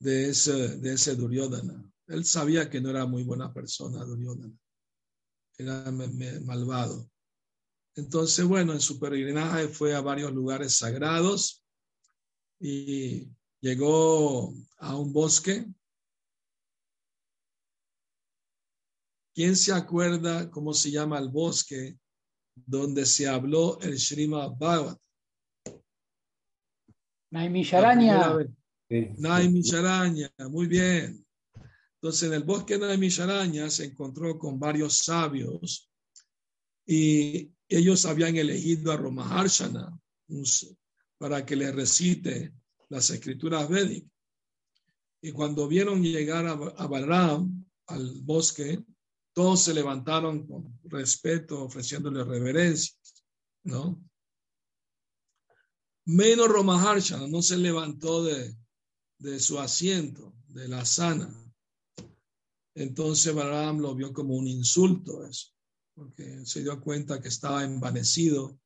[0.00, 1.90] de, ese, de ese Duryodhana.
[2.08, 4.56] Él sabía que no era muy buena persona, Duryodhana.
[5.56, 5.90] Era
[6.44, 7.10] malvado.
[7.98, 11.64] Entonces, bueno, en su peregrinaje fue a varios lugares sagrados
[12.60, 13.28] y
[13.60, 15.66] llegó a un bosque.
[19.34, 21.98] ¿Quién se acuerda cómo se llama el bosque
[22.54, 25.00] donde se habló el Srimad Bhagavat?
[27.32, 28.38] Naimisharaña.
[29.18, 31.26] Naimisharaña, muy bien.
[31.94, 35.90] Entonces, en el bosque de Naimisharaña se encontró con varios sabios
[36.86, 40.00] y ellos habían elegido a Romaharshana
[41.18, 42.54] para que le recite
[42.88, 44.10] las escrituras védicas.
[45.20, 47.46] Y cuando vieron llegar a, a
[47.86, 48.82] al bosque,
[49.32, 52.94] todos se levantaron con respeto, ofreciéndole reverencia,
[53.64, 54.02] ¿no?
[56.06, 58.56] Menos Romaharshana no se levantó de,
[59.18, 61.34] de su asiento, de la sana.
[62.74, 65.57] Entonces Balaram lo vio como un insulto eso
[65.98, 68.56] porque se dio cuenta que estaba envanecido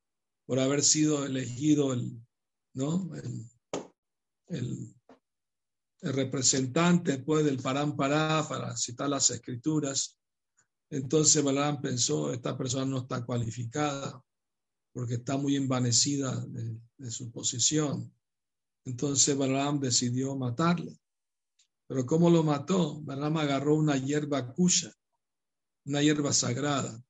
[0.44, 2.20] por haber sido elegido el,
[2.74, 3.10] ¿no?
[3.14, 3.50] el,
[4.48, 4.94] el,
[6.02, 10.18] representante después del Parampará para citar las escrituras.
[10.90, 14.22] Entonces Balaam pensó, esta persona no está cualificada
[14.92, 18.12] porque está muy envanecida de, su posición.
[18.84, 20.98] Entonces Balaam decidió matarle.
[21.86, 23.00] Pero ¿cómo lo mató?
[23.00, 24.92] Balaam agarró una hierba kusha,
[25.86, 27.00] una hierba sagrada,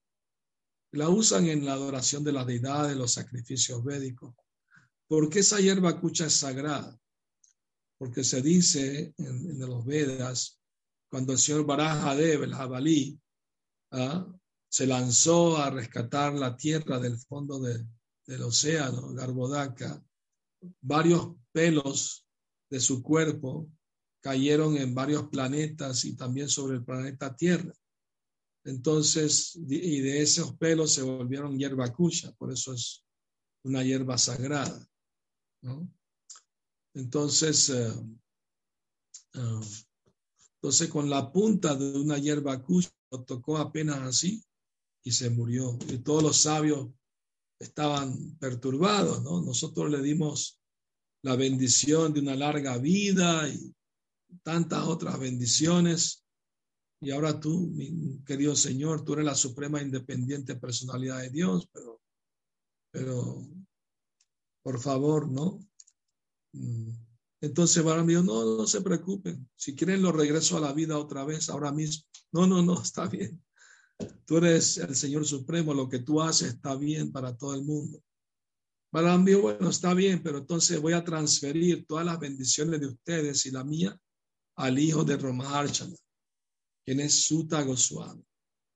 [0.92, 4.34] la usan en la adoración de la deidad, de los sacrificios védicos.
[5.08, 6.98] ¿Por qué esa hierba cucha es sagrada?
[7.98, 10.60] Porque se dice en, los Vedas,
[11.10, 13.18] cuando el señor Barajadev, el jabalí,
[13.90, 14.26] ¿ah?
[14.68, 20.02] se lanzó a rescatar la tierra del fondo del océano, Garbodaka,
[20.80, 22.26] varios pelos
[22.70, 23.68] de su cuerpo
[24.20, 27.72] cayeron en varios planetas y también sobre el planeta Tierra.
[28.64, 33.04] Entonces, y de esos pelos se volvieron hierba cucha, por eso es
[33.64, 34.88] una hierba sagrada.
[36.94, 37.92] Entonces, eh,
[39.34, 39.60] eh,
[40.54, 44.44] entonces con la punta de una hierba cucha lo tocó apenas así
[45.02, 45.76] y se murió.
[45.88, 46.88] Y todos los sabios
[47.58, 49.40] estaban perturbados, ¿no?
[49.42, 50.60] Nosotros le dimos
[51.22, 53.74] la bendición de una larga vida y
[54.42, 56.21] tantas otras bendiciones
[57.02, 62.00] y ahora tú, mi querido Señor, tú eres la suprema independiente personalidad de Dios, pero,
[62.92, 63.44] pero
[64.62, 65.58] por favor, ¿no?
[66.52, 66.92] Mm.
[67.40, 69.50] Entonces dijo, no, no se preocupen.
[69.56, 72.04] Si quieren lo regreso a la vida otra vez, ahora mismo.
[72.30, 73.42] No, no, no, está bien.
[74.24, 78.00] Tú eres el Señor Supremo, lo que tú haces está bien para todo el mundo.
[79.24, 83.50] Dijo, bueno, está bien, pero entonces voy a transferir todas las bendiciones de ustedes y
[83.50, 83.98] la mía
[84.54, 85.96] al hijo de Archana
[86.84, 88.24] quien es Sutta Goswami.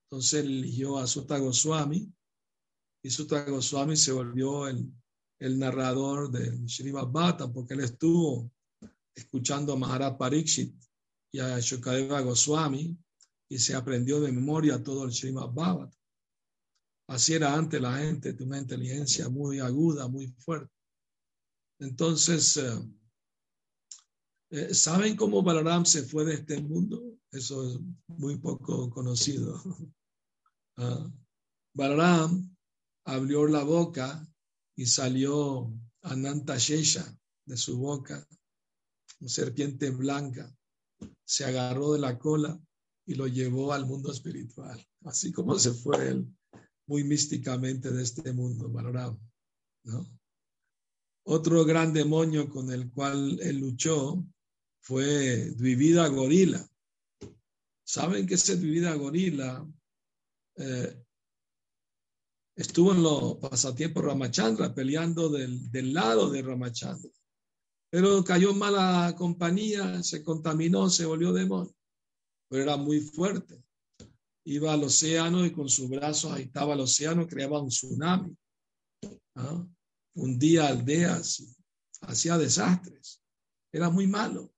[0.04, 2.12] Entonces eligió a Sutta Goswami
[3.02, 4.88] y Sutta Goswami se volvió el,
[5.58, 8.50] narrador del Srimad Bhata, porque él estuvo
[9.14, 10.74] escuchando a Maharaj Parikshit
[11.32, 12.96] y a Shukadeva Goswami
[13.48, 16.00] y se aprendió de memoria todo el Srimad Bhagavatam.
[17.08, 20.72] Así era antes la gente, de una inteligencia muy aguda, muy fuerte.
[21.78, 22.80] Entonces, eh,
[24.50, 27.15] eh, ¿saben cómo Balaram se fue de este mundo?
[27.32, 29.62] Eso es muy poco conocido.
[30.78, 31.10] uh,
[31.74, 32.56] Balaram
[33.04, 34.26] abrió la boca
[34.76, 37.04] y salió Ananta Shesha
[37.44, 38.26] de su boca,
[39.20, 40.54] una serpiente blanca,
[41.24, 42.60] se agarró de la cola
[43.06, 46.36] y lo llevó al mundo espiritual, así como se fue él
[46.86, 49.18] muy místicamente de este mundo, Balaram.
[51.24, 54.24] Otro gran demonio con el cual él luchó
[54.80, 56.68] fue Dvivida Gorila.
[57.86, 59.64] Saben que ese Dvivida Gorila
[60.56, 61.04] eh,
[62.56, 67.10] estuvo en los pasatiempos Ramachandra, peleando del, del, lado de Ramachandra.
[67.88, 71.72] Pero cayó en mala compañía, se contaminó, se volvió demonio.
[72.48, 73.62] Pero era muy fuerte.
[74.44, 78.36] Iba al océano y con sus brazos agitaba el océano, creaba un tsunami.
[79.36, 79.64] ¿ah?
[80.14, 81.56] Hundía aldeas,
[82.00, 83.22] hacía desastres.
[83.72, 84.52] Era muy malo.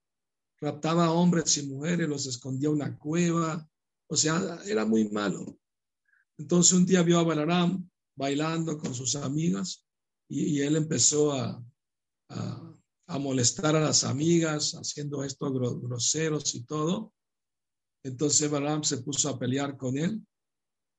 [0.61, 3.69] Raptaba hombres y mujeres, los escondía en una cueva.
[4.09, 5.59] O sea, era muy malo.
[6.39, 9.87] Entonces un día vio a Balaram bailando con sus amigas
[10.29, 11.65] y, él empezó a,
[12.29, 17.15] a, molestar a las amigas, haciendo estos groseros y todo.
[18.05, 20.25] Entonces Balaram se puso a pelear con él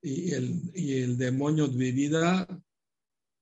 [0.02, 2.48] y el, y el demonio de vida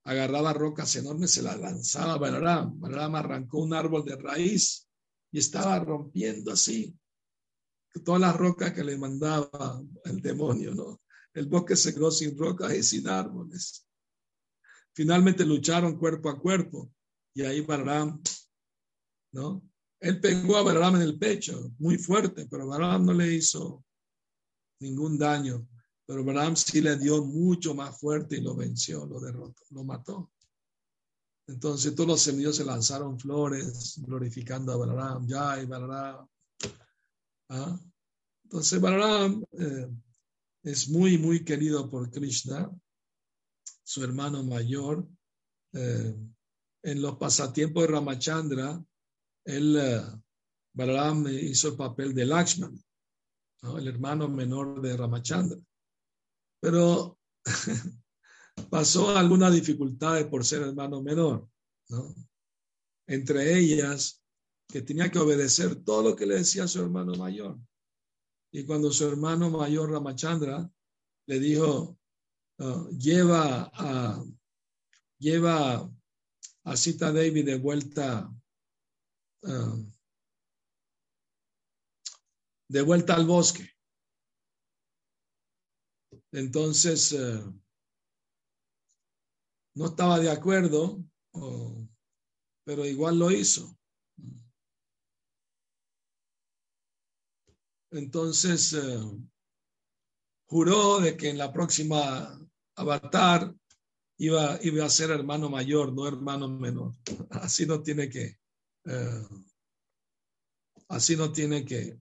[0.04, 2.80] agarraba rocas enormes, se las lanzaba a Balaram.
[2.80, 4.87] Balaram arrancó un árbol de raíz
[5.40, 6.98] estaba rompiendo así
[8.04, 11.02] todas las rocas que le mandaba el demonio, ¿no?
[11.34, 13.86] El bosque se quedó sin rocas y sin árboles.
[14.94, 16.92] Finalmente lucharon cuerpo a cuerpo
[17.34, 18.22] y ahí Balaram,
[19.34, 19.64] ¿no?
[20.00, 23.84] Él pegó a Balaram en el pecho, muy fuerte, pero Balaram no le hizo
[24.80, 25.68] ningún daño.
[26.06, 30.32] Pero Balaram sí le dio mucho más fuerte y lo venció, lo derrotó, lo mató.
[31.48, 36.28] Entonces todos los semillos se lanzaron flores glorificando a Balaram, y Balaram.
[37.50, 37.80] ¿Ah?
[38.44, 39.90] Entonces Balaram eh,
[40.64, 42.70] es muy, muy querido por Krishna,
[43.84, 45.08] su hermano mayor.
[45.74, 46.16] Eh,
[46.84, 48.84] en los pasatiempos de Ramachandra,
[49.46, 50.02] él, eh,
[50.74, 52.84] Balaram hizo el papel de Lakshman,
[53.78, 55.58] el hermano menor de Ramachandra.
[56.60, 57.18] Pero
[58.70, 61.48] pasó algunas dificultades por ser hermano menor,
[61.90, 62.16] ¿no?
[63.08, 64.22] Entre ellas,
[64.68, 67.58] que tenía que obedecer todo lo que le decía su hermano mayor.
[68.52, 70.70] Y cuando su hermano mayor Ramachandra
[71.28, 71.98] le dijo,
[72.60, 74.24] uh, lleva a
[75.20, 75.90] lleva
[76.64, 78.30] a Sita Devi de vuelta
[79.44, 79.92] uh,
[82.70, 83.70] de vuelta al bosque.
[86.32, 87.54] Entonces uh,
[89.78, 91.04] no estaba de acuerdo,
[92.66, 93.78] pero igual lo hizo.
[97.92, 99.00] Entonces, eh,
[100.48, 102.38] juró de que en la próxima
[102.76, 103.56] avatar
[104.18, 106.94] iba, iba a ser hermano mayor, no hermano menor.
[107.30, 108.40] Así no tiene que,
[108.86, 109.28] eh,
[110.90, 112.00] así no tiene que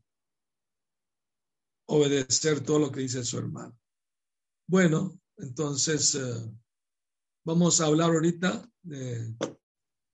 [1.88, 3.76] obedecer todo lo que dice su hermano.
[4.68, 6.52] Bueno, entonces eh,
[7.46, 9.32] vamos a hablar ahorita de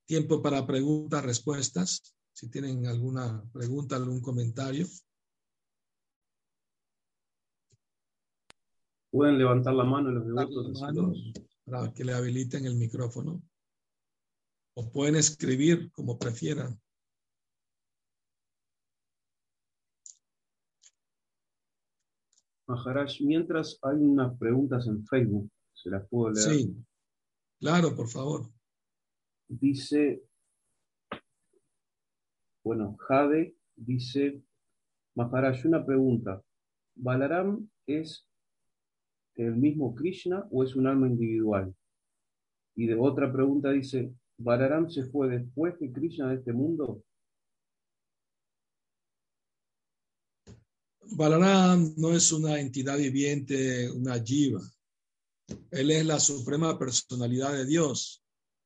[0.07, 2.15] tiempo para preguntas, respuestas.
[2.35, 4.87] Si tienen alguna pregunta, algún comentario.
[9.11, 11.33] Pueden levantar la mano los devotos.
[11.65, 13.43] para que le habiliten el micrófono.
[14.75, 16.79] O pueden escribir como prefieran.
[22.67, 26.49] Maharaj, mientras hay unas preguntas en Facebook, ¿se las puedo leer?
[26.49, 26.85] Sí,
[27.63, 28.51] claro, por favor.
[29.49, 30.25] Dice,
[32.65, 34.43] bueno, Jade dice,
[35.15, 36.43] Maharaj, una pregunta.
[36.97, 38.27] ¿Balaram es
[39.37, 41.73] el mismo Krishna o es un alma individual?
[42.75, 47.05] Y de otra pregunta dice, ¿Balaram se fue después de Krishna de este mundo?
[51.15, 54.61] Balaram no es una entidad viviente, una jiva.
[55.71, 58.23] Él es la suprema personalidad de Dios,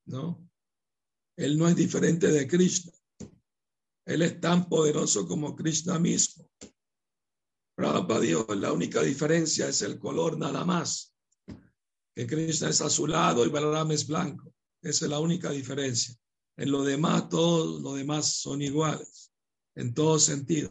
[0.06, 0.48] ¿no?
[1.36, 2.92] Él no es diferente de Krishna.
[4.06, 6.48] Él es tan poderoso como Krishna mismo.
[7.76, 11.14] Prabhupada Dios, la única diferencia es el color nada más.
[12.14, 14.52] Que Krishna es azulado y Balaram es blanco.
[14.82, 16.14] Esa es la única diferencia.
[16.56, 19.30] En lo demás, todos los demás son iguales,
[19.74, 20.70] en todo sentido.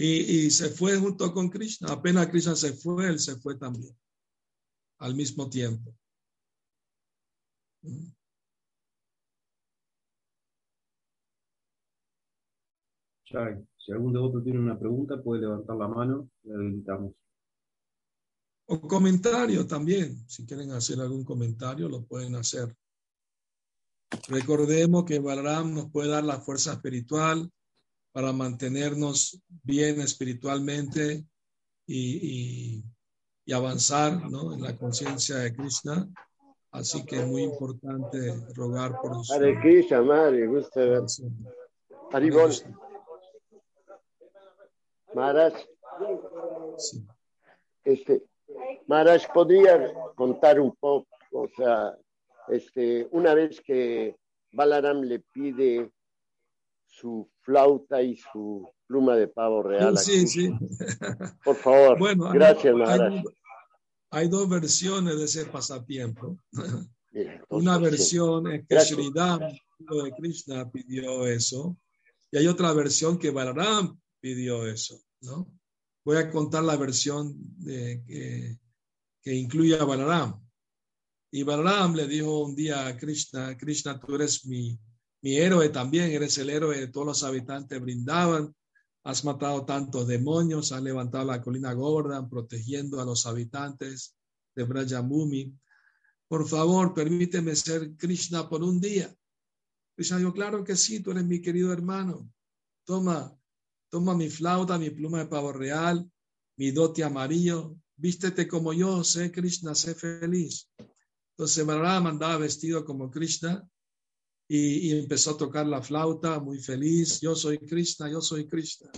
[0.00, 1.88] Y, y, se fue junto con Krishna.
[1.88, 3.92] Apenas Krishna se fue, él se fue también,
[4.98, 5.92] al mismo tiempo.
[13.24, 17.14] Si algún devoto tiene una pregunta, puede levantar la mano y habilitamos.
[18.66, 20.28] O comentario también.
[20.28, 22.72] Si quieren hacer algún comentario, lo pueden hacer.
[24.28, 27.50] Recordemos que Balaram nos puede dar la fuerza espiritual
[28.12, 31.24] para mantenernos bien espiritualmente
[31.86, 32.82] y,
[33.46, 34.52] y, avanzar ¿no?
[34.52, 36.06] en la conciencia de Krishna.
[36.70, 39.30] Así que es muy importante rogar por nosotros.
[39.30, 41.02] Hare Krishna, Madre, gusto ver.
[42.12, 42.52] Haribol.
[45.14, 45.54] Maharaj.
[46.76, 47.06] Sí.
[47.84, 48.22] Este,
[48.86, 51.08] Maharaj, ¿podría contar un poco?
[51.32, 51.96] O sea,
[52.48, 54.16] este, una vez que
[54.52, 55.90] Balaram le pide
[57.00, 59.96] su flauta y su pluma de pavo real.
[59.98, 60.50] Sí, sí.
[61.44, 61.98] Por favor.
[61.98, 63.24] Bueno, gracias, Maharaj.
[64.10, 66.38] Hay, dos versiones de ese pasatiempo.
[67.50, 71.76] Una versión es que Sridham, de Krishna, pidió eso.
[72.30, 75.50] Y hay otra versión que Balaram pidió eso, ¿no?
[76.04, 78.58] Voy a contar la versión de, que,
[79.22, 80.40] que incluye a Balaram.
[81.30, 84.78] Y Balaram le dijo un día a Krishna, Krishna, tú eres mi,
[85.22, 88.54] mi héroe también, eres el héroe de todos los habitantes brindaban,
[89.04, 94.14] has matado tantos demonios, has levantado la colina Gordon, protegiendo a los habitantes
[94.54, 95.52] de Brajamumi.
[96.28, 99.12] Por favor, permíteme ser Krishna por un día.
[99.96, 102.30] Krishna dijo, claro que sí, tú eres mi querido hermano.
[102.84, 103.34] Toma,
[103.90, 106.08] toma mi flauta, mi pluma de pavo real,
[106.56, 110.70] mi dote amarillo, vístete como yo, sé Krishna, sé feliz.
[111.30, 113.66] Entonces Balaram andaba vestido como Krishna
[114.48, 117.20] y, empezó a tocar la flauta muy feliz.
[117.20, 118.90] Yo soy Krishna, yo soy Krishna.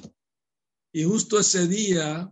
[0.92, 2.30] Y justo ese día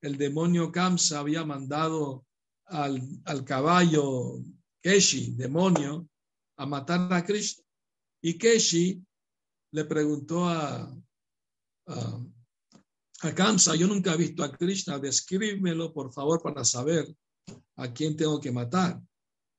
[0.00, 2.24] el demonio Kamsa había mandado
[2.66, 4.42] al, al caballo
[4.80, 6.08] Keshi, demonio,
[6.56, 7.64] a matar a Krishna.
[8.22, 9.04] Y Keshi
[9.72, 10.96] le preguntó a,
[11.86, 17.14] a, Kamsa, yo nunca he visto a Krishna, descríbemelo por favor para saber
[17.76, 19.00] a quién tengo que matar.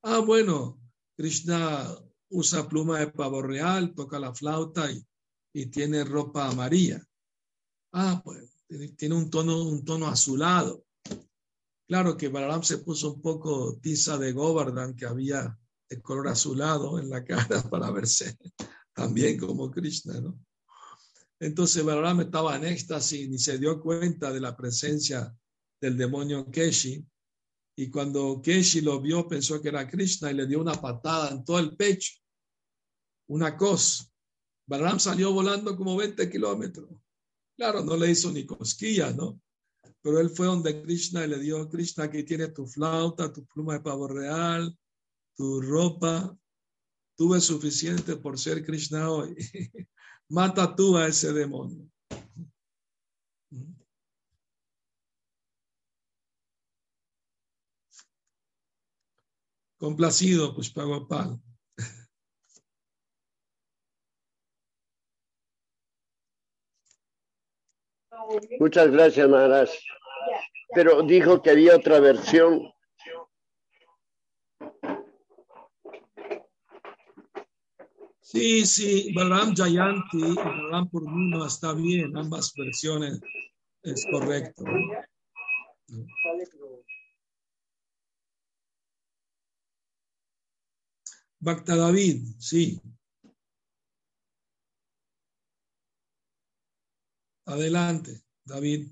[0.01, 0.79] Ah, bueno,
[1.15, 1.95] Krishna
[2.31, 5.05] usa pluma de pavo real, toca la flauta y,
[5.53, 7.03] y tiene ropa amarilla.
[7.93, 8.51] Ah, pues
[8.97, 10.85] tiene un tono, un tono azulado.
[11.87, 15.57] Claro que Balaram se puso un poco tiza de Govardhan que había
[15.89, 18.37] de color azulado en la cara para verse
[18.93, 20.39] también como Krishna, ¿no?
[21.39, 25.35] Entonces Balaram estaba en éxtasis y se dio cuenta de la presencia
[25.81, 27.03] del demonio Keshi.
[27.75, 31.43] Y cuando Keshi lo vio, pensó que era Krishna y le dio una patada en
[31.43, 32.20] todo el pecho,
[33.31, 34.03] una cosa.
[34.67, 36.89] Balaram salió volando como 20 kilómetros.
[37.55, 39.39] Claro, no le hizo ni cosquillas, ¿no?
[40.01, 43.73] Pero él fue donde Krishna y le dio, Krishna, aquí tienes tu flauta, tu pluma
[43.73, 44.77] de pavo real,
[45.35, 46.37] tu ropa.
[47.15, 49.35] Tuve suficiente por ser Krishna hoy.
[50.29, 51.89] mata tú a ese demonio.
[59.77, 61.41] Complacido, pues pago pan.
[68.59, 69.69] Muchas gracias, Maharaj.
[70.73, 72.71] Pero dijo que había otra versión
[78.31, 83.19] Sí, sí, Balaram Jayanti y Balaram Purnima está bien, ambas versiones
[83.83, 84.63] es correcto.
[91.41, 92.81] Bhakta David, sí.
[97.45, 98.91] Adelante, David.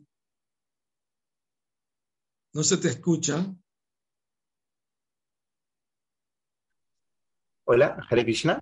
[2.53, 3.45] ¿No se te escucha?
[7.65, 8.59] Hola, Hare Krishna.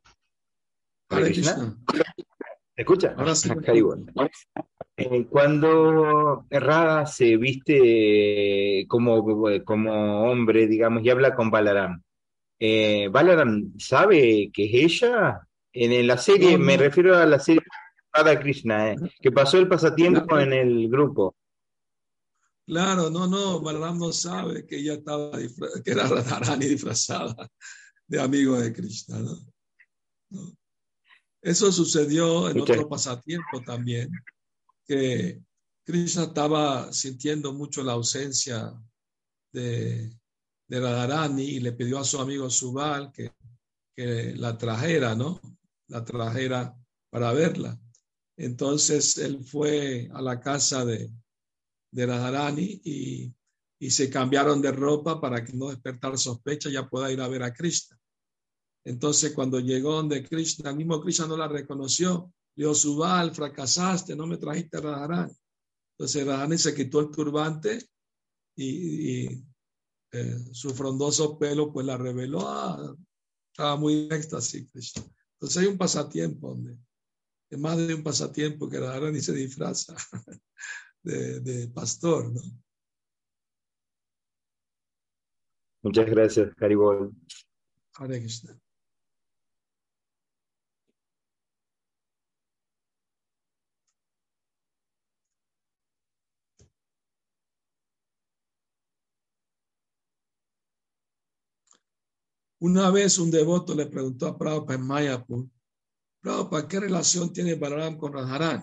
[1.10, 1.78] Hare Krishna.
[2.76, 3.16] escucha?
[3.18, 3.50] Ahora sí.
[4.98, 9.24] Eh, cuando Errada se viste como,
[9.64, 12.02] como hombre, digamos, y habla con Balaram,
[12.60, 15.42] eh, ¿Balaram sabe que es ella?
[15.72, 17.62] En, la serie, me refiero a la serie
[18.18, 21.36] Radha Krishna, eh, que pasó el pasatiempo en el grupo.
[22.66, 27.50] Claro, no, no, Balaram no sabe que ella estaba que era Radharani disfrazada
[28.08, 29.40] de amigo de Krishna, ¿no?
[30.32, 30.58] ¿No?
[31.42, 34.12] Eso sucedió en otro pasatiempo también,
[34.86, 35.42] que
[35.86, 38.74] Krishna estaba sintiendo mucho la ausencia
[39.54, 40.12] de,
[40.68, 43.32] de Radharani y le pidió a su amigo Subal que,
[43.96, 45.40] que la trajera, ¿no?
[45.88, 46.76] La trajera
[47.10, 47.80] para verla.
[48.38, 51.12] Entonces él fue a la casa de,
[51.92, 53.34] de Radharani y,
[53.80, 57.44] y se cambiaron de ropa para que no despertar sospecha, ya pueda ir a ver
[57.44, 58.00] a Krishna.
[58.86, 64.16] Entonces cuando llegó donde Krishna, el mismo Krishna no la reconoció, le dijo, Subal, fracasaste,
[64.16, 65.34] no me trajiste Radharani.
[65.98, 67.90] Entonces Radharani se quitó el turbante
[68.56, 69.26] y,
[70.12, 72.48] eh, su frondoso pelo pues la reveló.
[72.48, 72.96] Ah,
[73.52, 75.04] estaba muy éxtasis Krishna.
[75.34, 76.78] Entonces hay un pasatiempo donde
[77.50, 79.96] es más de un pasatiempo que Radharani se disfraza
[81.04, 82.42] de, de pastor, ¿no?
[85.84, 87.14] Muchas gracias, Haribol.
[87.96, 88.60] Hare Krishna.
[102.60, 105.48] Una vez un devoto le preguntó a Prabhupada en Mayapur,
[106.28, 108.62] Prabhupada, ¿qué relación tiene Balaram con Radharani?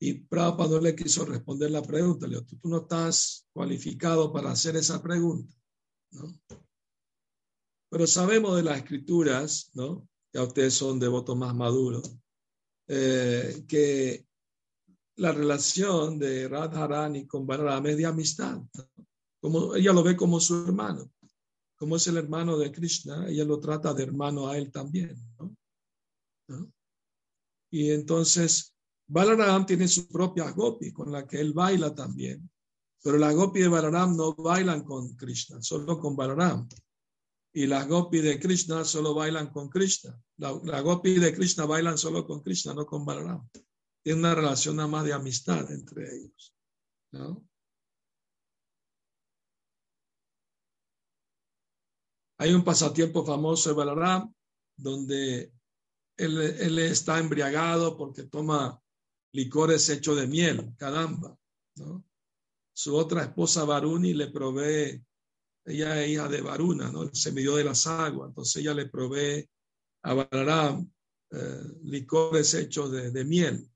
[0.00, 2.26] Y Prabhupada no le quiso responder la pregunta.
[2.26, 5.56] Le dijo, tú, no estás cualificado para hacer esa pregunta.
[6.12, 6.28] ¿no?
[7.90, 10.06] Pero sabemos de las escrituras, ¿no?
[10.30, 12.14] ya ustedes son devotos más maduros,
[12.86, 14.26] eh, que
[15.16, 18.60] la relación de Radharani con Balaram es de amistad.
[19.40, 21.10] Como, ella lo ve como su hermano
[21.78, 25.16] como es el hermano de Krishna, ella lo trata de hermano a él también.
[27.70, 28.74] Y entonces,
[29.06, 32.50] Balaram tiene su propia gopi con la que él baila también,
[33.02, 36.68] pero las gopi de Balaram no bailan con Krishna, solo con Balaram.
[37.52, 40.20] Y las gopi de Krishna solo bailan con Krishna.
[40.36, 43.48] Las la gopi de Krishna bailan solo con Krishna, no con Balaram.
[44.02, 46.54] Tiene una relación nada más de amistad entre ellos.
[52.38, 54.32] Hay un pasatiempo famoso de Balaram
[54.76, 55.52] donde
[56.18, 58.80] él, está embriagado porque toma
[59.32, 61.38] licores hechos de miel, caramba.
[62.72, 65.02] Su otra esposa Varuni le provee,
[65.64, 67.12] ella es hija de Varuna, ¿no?
[67.14, 69.48] se midió de las aguas, entonces ella le provee
[70.02, 70.90] a Balaram
[71.30, 73.68] eh, licores hechos de, miel.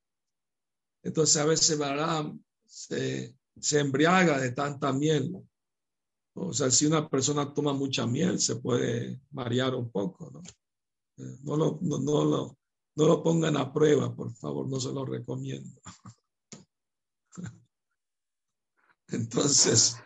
[1.03, 5.32] Entonces a veces Balaram se, se embriaga de tanta miel
[6.34, 10.43] o sea, si una persona toma mucha miel, se puede marear un poco, ¿no?
[11.43, 12.59] No lo, no, lo,
[12.97, 15.81] no lo pongan a prueba, por favor, no se lo recomiendo.
[19.09, 19.97] Entonces,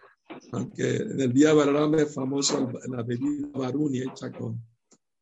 [0.53, 4.61] aunque en el día de es famoso la bebida baruni hecha con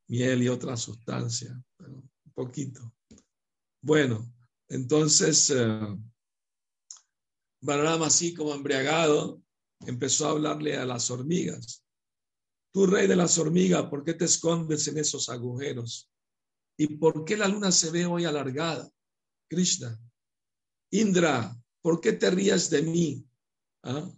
[0.08, 2.92] miel y otra sustancia, un poquito.
[3.82, 4.32] Bueno,
[4.68, 5.98] entonces, eh,
[8.06, 9.42] así como embriagado,
[9.86, 11.83] empezó a hablarle a las hormigas.
[12.74, 16.10] Tú, rey de las hormigas, ¿por qué te escondes en esos agujeros?
[16.76, 18.90] ¿Y por qué la luna se ve hoy alargada?
[19.48, 19.96] Krishna.
[20.90, 23.24] Indra, ¿por qué te rías de mí?
[23.84, 24.10] ¿Ah?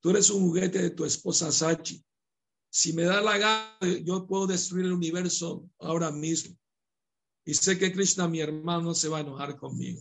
[0.00, 2.02] Tú eres un juguete de tu esposa Sachi.
[2.70, 6.56] Si me da la gana, yo puedo destruir el universo ahora mismo.
[7.44, 10.00] Y sé que Krishna, mi hermano, se va a enojar conmigo.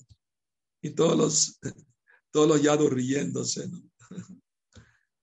[0.82, 1.60] Y todos los,
[2.32, 3.70] todos los yados riéndose.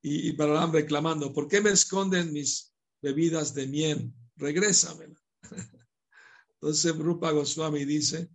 [0.02, 4.12] Y, y Balaram reclamando, ¿por qué me esconden mis bebidas de miel?
[4.36, 5.20] Regrésamela.
[6.54, 8.30] Entonces Rupa Goswami dice,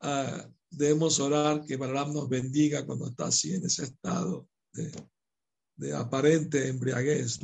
[0.00, 6.68] ah, debemos orar que Balaram nos bendiga cuando está así en ese estado de, aparente
[6.68, 7.40] embriaguez.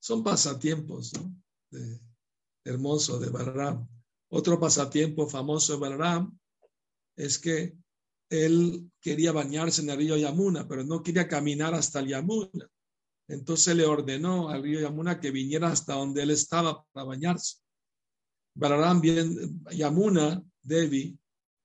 [0.00, 1.34] Son pasatiempos ¿no?
[1.70, 2.00] de,
[2.64, 3.88] hermosos de Balaram.
[4.30, 6.38] Otro pasatiempo famoso de Balaram
[7.16, 7.76] es que
[8.30, 12.70] él quería bañarse en el río Yamuna, pero no quería caminar hasta el Yamuna.
[13.28, 17.56] Entonces le ordenó al río Yamuna que viniera hasta donde él estaba para bañarse.
[18.54, 21.18] Balaram, bien, Yamuna, Devi,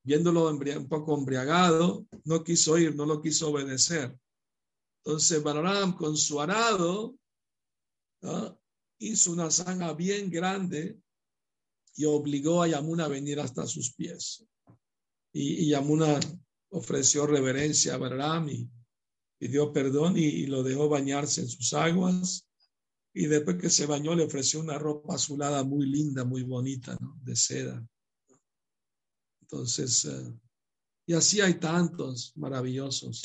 [0.03, 4.17] viéndolo un poco embriagado, no quiso ir, no lo quiso obedecer.
[5.03, 7.15] Entonces Balaram con su arado
[8.99, 10.97] hizo una zanja bien grande
[11.95, 14.45] y obligó a Yamuna a venir hasta sus pies.
[15.33, 16.19] Y, y Yamuna
[16.73, 18.69] ofreció reverencia a Balaram y
[19.37, 22.49] pidió perdón y, lo dejó bañarse en sus aguas.
[23.13, 27.15] Y después que se bañó le ofreció una ropa azulada muy linda, muy bonita, ¿no?
[27.23, 27.85] de seda.
[29.41, 30.33] Entonces, eh,
[31.05, 33.21] y así hay tantos maravillosos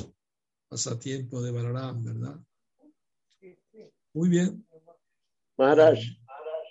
[0.68, 2.38] pasatiempos de Balaram, ¿verdad?
[4.12, 4.66] Muy bien.
[5.57, 5.99] Maharaj,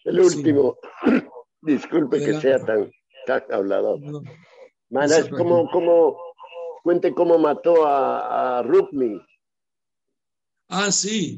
[0.06, 0.78] el último.
[1.62, 2.92] Disculpe que sea tan,
[3.26, 4.00] tan hablado.
[4.90, 6.27] Maharaj, ¿cómo, cómo,
[6.88, 9.22] Cuente cómo mató a, a Rukmi.
[10.70, 11.38] Ah, sí.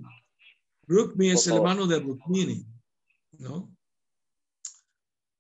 [0.86, 2.68] Rukmi es el hermano de Rukmini,
[3.40, 3.76] ¿no?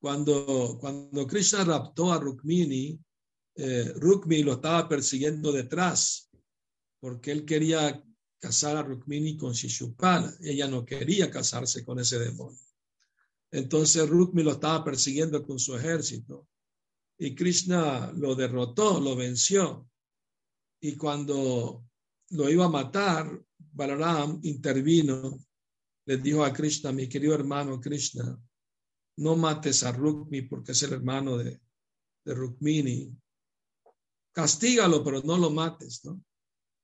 [0.01, 2.99] Cuando, cuando Krishna raptó a Rukmini,
[3.53, 6.31] eh, Rukmi lo estaba persiguiendo detrás
[6.99, 8.03] porque él quería
[8.39, 10.33] casar a Rukmini con Shishupala.
[10.41, 12.57] Ella no quería casarse con ese demonio.
[13.51, 16.47] Entonces Rukmi lo estaba persiguiendo con su ejército
[17.19, 19.85] y Krishna lo derrotó, lo venció.
[20.81, 21.85] Y cuando
[22.31, 25.39] lo iba a matar, Balaram intervino,
[26.05, 28.37] le dijo a Krishna, mi querido hermano Krishna,
[29.17, 31.59] no mates a Rukmi porque es el hermano de,
[32.25, 33.15] de Rukmini.
[34.31, 36.23] Castígalo, pero no lo mates, ¿no?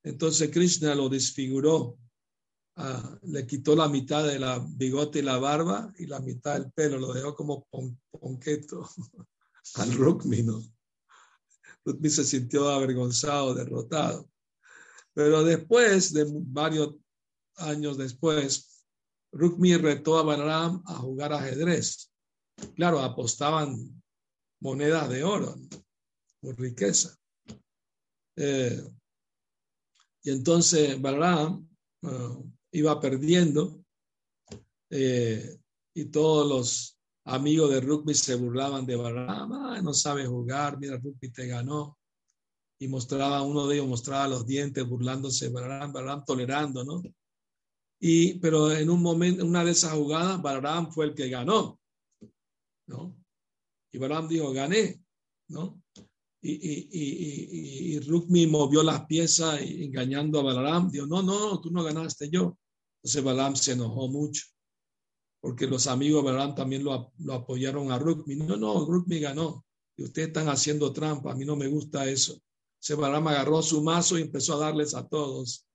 [0.03, 1.97] Entonces Krishna lo desfiguró,
[2.75, 6.71] ah, le quitó la mitad de la bigote y la barba y la mitad del
[6.71, 7.67] pelo, lo dejó como
[8.11, 8.87] ponqueto
[9.75, 10.61] al Rukmi, ¿no?
[11.85, 14.29] Rukmi se sintió avergonzado, derrotado.
[15.13, 16.95] Pero después, de varios
[17.57, 18.83] años después,
[19.31, 22.11] Rukmi retó a Balaram a jugar ajedrez.
[22.75, 24.01] Claro, apostaban
[24.59, 25.55] monedas de oro
[26.41, 27.15] por riqueza.
[28.35, 28.83] Eh,
[30.23, 31.67] y entonces Balaram
[32.01, 33.85] uh, iba perdiendo
[34.89, 35.59] eh,
[35.93, 36.94] y todos los
[37.25, 39.83] amigos de rugby se burlaban de Balaram.
[39.83, 41.97] no sabe jugar, mira, rugby te ganó.
[42.79, 47.01] Y mostraba, uno de ellos mostraba los dientes burlándose de Balaram, Balaram tolerando, ¿no?
[47.99, 51.79] Y, pero en un momento, una de esas jugadas, Balaram fue el que ganó,
[52.87, 53.15] ¿no?
[53.91, 55.01] Y Balaram dijo, gané,
[55.47, 55.81] ¿no?
[56.47, 60.91] y, y, y, Rukmi movió las piezas engañando a Balaram.
[60.91, 62.57] Dijo, no, no, tú no ganaste yo.
[62.97, 64.43] Entonces Balaram se enojó mucho,
[65.45, 68.35] porque los amigos Balaram también lo, apoyaron a Rukmi.
[68.35, 69.63] No, no, Rukmi ganó.
[69.95, 72.41] Y ustedes están haciendo trampa, a mí no me gusta eso.
[72.97, 75.67] Balaram agarró su mazo y empezó a darles a todos.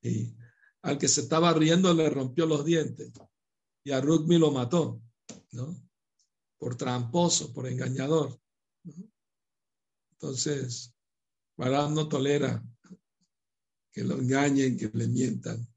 [0.00, 0.34] Y
[0.80, 3.12] al que se estaba riendo le rompió los dientes.
[3.84, 5.02] Y a Rukmi lo mató,
[5.50, 5.76] ¿no?
[6.56, 8.40] Por tramposo, por engañador.
[10.12, 10.94] Entonces,
[11.58, 12.64] Balaam no tolera
[13.92, 15.68] que lo engañen, que le mientan.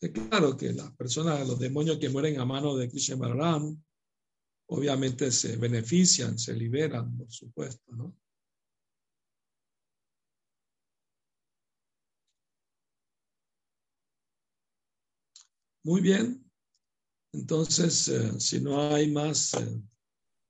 [0.00, 3.82] Es claro que las personas, los demonios que mueren a mano de Krishna Balaram,
[4.68, 8.16] obviamente se benefician, se liberan, por supuesto, ¿no?
[15.82, 16.50] Muy bien.
[17.32, 19.54] Entonces, eh, si no hay más.
[19.54, 19.82] Eh,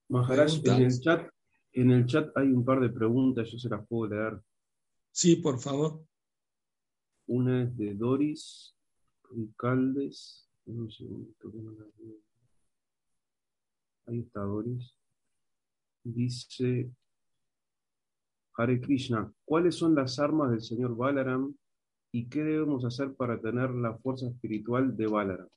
[0.08, 1.28] Maharaj, en el chat
[1.72, 4.40] en el chat hay un par de preguntas, yo se las puedo leer.
[5.12, 6.04] Sí, por favor.
[7.26, 8.74] Una es de Doris
[9.30, 10.48] Ricaldes.
[14.06, 14.94] Ahí está Doris.
[16.02, 16.90] Dice
[18.56, 21.54] Hare Krishna, ¿cuáles son las armas del señor Balaram
[22.12, 25.48] y qué debemos hacer para tener la fuerza espiritual de Balaram?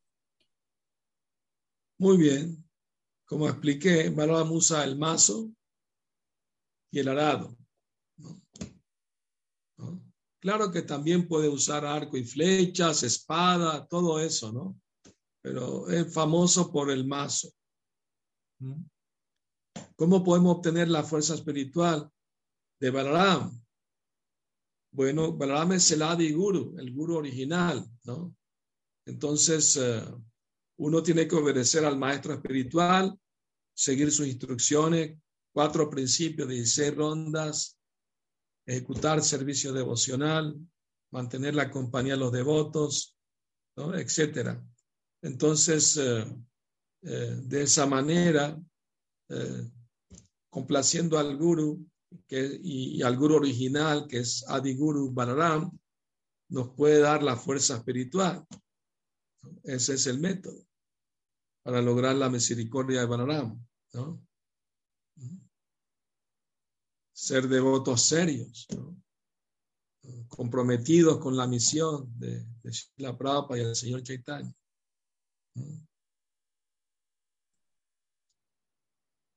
[1.97, 2.63] Muy bien.
[3.25, 5.51] Como expliqué, Balaram usa el mazo
[6.91, 7.55] y el arado.
[10.43, 14.77] Claro que también puede usar arco y flechas, espada, todo eso, ¿no?
[15.41, 17.49] Pero es famoso por el mazo.
[19.95, 22.11] ¿Cómo podemos obtener la fuerza espiritual
[22.77, 23.57] de Balaram?
[24.91, 28.35] Bueno, Balaram es el Adi Guru, el Guru original, ¿no?
[29.05, 30.03] Entonces, eh,
[30.79, 33.17] uno tiene que obedecer al maestro espiritual,
[33.73, 35.17] seguir sus instrucciones,
[35.53, 37.79] cuatro principios, 16 rondas,
[38.65, 40.55] ejecutar servicio devocional,
[41.11, 43.17] mantener la compañía de los devotos,
[43.75, 43.95] ¿no?
[43.95, 44.63] etcétera.
[45.21, 46.25] Entonces, eh,
[47.03, 48.59] eh, de esa manera,
[49.29, 49.69] eh,
[50.49, 51.85] complaciendo al guru
[52.27, 55.71] que, y, al guru original, que es Adiguru Balaram,
[56.49, 58.45] nos puede dar la fuerza espiritual.
[59.63, 60.65] Ese es el método
[61.63, 63.65] para lograr la misericordia de Balaram.
[63.93, 64.21] ¿no?
[67.13, 68.67] Ser devotos serios,
[70.27, 72.45] comprometidos con la misión de,
[72.97, 74.53] la Prabhupada y del Señor Chaitanya.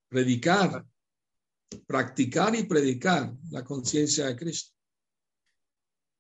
[0.09, 0.87] Predicar,
[1.87, 4.74] practicar y predicar la conciencia de Cristo.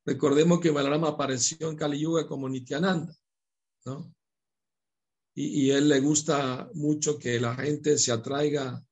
[0.04, 3.12] Recordemos que Balaram apareció en Kali Yuga como Nityananda,
[3.86, 4.12] ¿no?
[5.34, 8.84] Y, y él le gusta mucho que la gente se atraiga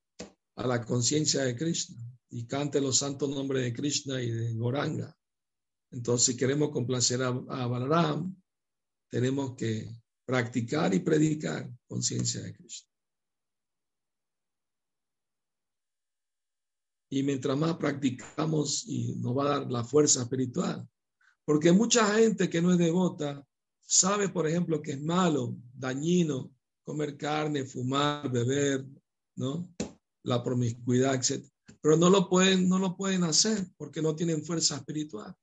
[0.56, 5.16] a la conciencia de Krishna y cante los santos nombres de Krishna y de Goranga.
[5.92, 8.34] Entonces, si queremos complacer a, a Balaram,
[9.08, 9.88] tenemos que
[10.26, 12.90] practicar y predicar conciencia de Krishna.
[17.10, 20.88] Y mientras más practicamos, y nos va a dar la fuerza espiritual.
[21.44, 23.46] Porque mucha gente que no es devota
[23.80, 28.84] sabe, por ejemplo, que es malo, dañino comer carne, fumar, beber,
[29.36, 29.72] ¿no?
[30.24, 31.53] La promiscuidad, etc.
[31.84, 35.36] Pero no lo pueden, no lo pueden hacer porque no tienen fuerza espiritual.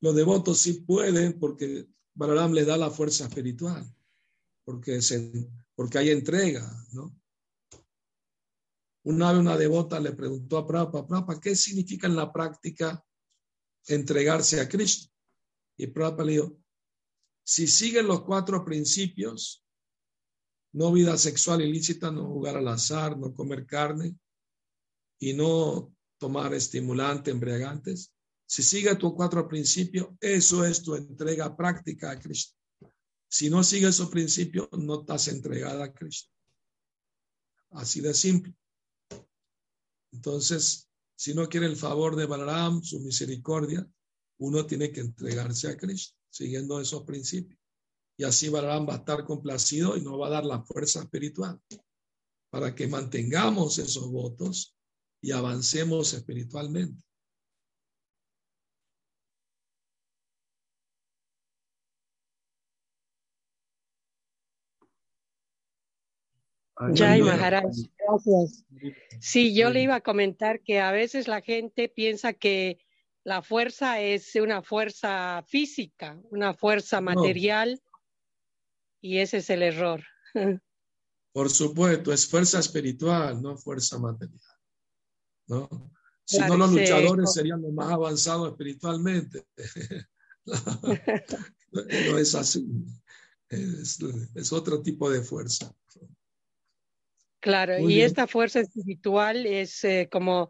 [0.00, 3.84] Los devotos sí pueden porque Balaram les da la fuerza espiritual,
[4.64, 7.14] porque, se, porque hay entrega, ¿no?
[9.04, 13.04] Una vez una devota le preguntó a Prabhupada, Prabhupada, ¿qué significa en la práctica
[13.86, 15.12] entregarse a Cristo?
[15.76, 16.58] Y Prabhupada le dijo,
[17.44, 19.62] si siguen los cuatro principios,
[20.72, 24.16] no vida sexual ilícita, no jugar al azar, no comer carne
[25.22, 28.12] y no tomar estimulantes, embriagantes,
[28.44, 32.56] si sigue tus cuatro principios, eso es tu entrega práctica a Cristo.
[33.28, 36.28] Si no sigue esos principios, no estás entregada a Cristo.
[37.70, 38.52] Así de simple.
[40.12, 43.88] Entonces, si no quiere el favor de Balaram, su misericordia,
[44.38, 47.60] uno tiene que entregarse a Cristo, siguiendo esos principios.
[48.16, 51.60] Y así Balaram va a estar complacido y nos va a dar la fuerza espiritual
[52.50, 54.76] para que mantengamos esos votos
[55.22, 57.02] y avancemos espiritualmente.
[66.94, 67.64] Jai Maharaj,
[67.96, 68.64] gracias.
[69.20, 72.78] Sí, yo le iba a comentar que a veces la gente piensa que
[73.22, 77.80] la fuerza es una fuerza física, una fuerza material,
[79.00, 80.02] y ese es el error.
[81.32, 84.40] Por supuesto, es fuerza espiritual, no fuerza material.
[85.52, 85.92] ¿No?
[86.24, 89.44] Si no, los luchadores serían los más avanzados espiritualmente.
[90.46, 92.66] no es así.
[93.48, 95.74] es otro tipo de fuerza.
[97.40, 100.48] Claro, y esta fuerza espiritual es eh, como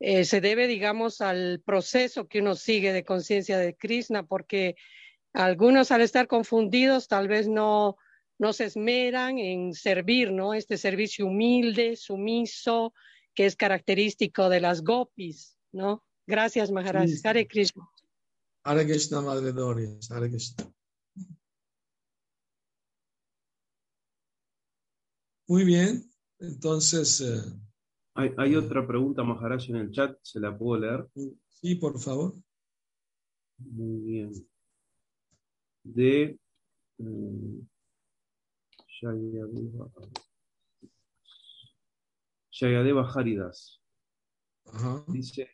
[0.00, 4.74] eh, se debe, digamos, al proceso que uno sigue de conciencia de Krishna, porque
[5.34, 7.98] algunos al estar confundidos tal vez no,
[8.38, 10.54] no se esmeran en servir, ¿no?
[10.54, 12.94] Este servicio humilde, sumiso,
[13.40, 16.04] que es característico de las gopis, ¿no?
[16.26, 17.08] Gracias, Maharaj.
[17.24, 17.88] Hare Krishna.
[18.64, 19.88] Hare Krishna, Madre Doria.
[20.10, 20.70] Hare Krishna.
[25.48, 26.12] Muy bien.
[26.38, 27.22] Entonces...
[27.22, 27.40] Eh,
[28.36, 31.08] hay, otra pregunta, Maharaj, en el chat, ¿se la puedo leer?
[31.48, 32.34] Sí, por favor.
[33.56, 34.32] Muy bien.
[35.82, 36.38] De...
[36.98, 37.66] Um,
[42.60, 43.80] Shayadeva Haridas.
[45.08, 45.48] Dice,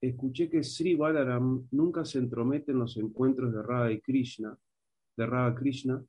[0.00, 4.58] escuché que Sri Balaram nunca se entromete en los encuentros de Radha y Krishna,
[5.14, 6.02] de Radha Krishna,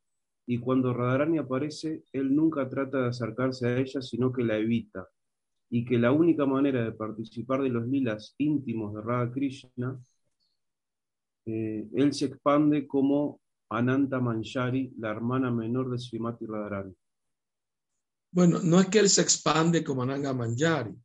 [0.47, 5.09] y cuando Radharani aparece, él nunca trata de acercarse a ella, sino que la evita,
[5.69, 9.99] y que la única manera de participar de los lilas íntimos de Radha Krishna,
[11.47, 16.95] eh, él se expande como Ananta Manjari, la hermana menor de Srimati Radharani.
[18.32, 20.95] Bueno, no es que él se expande como Ananga Manjari,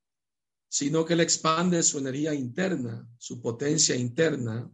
[0.69, 4.71] sino que él expande su energía interna, su potencia interna.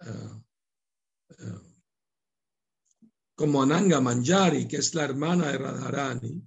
[0.00, 1.74] Uh, uh,
[3.34, 6.42] como Ananga Manjari, que es la hermana de Radharani.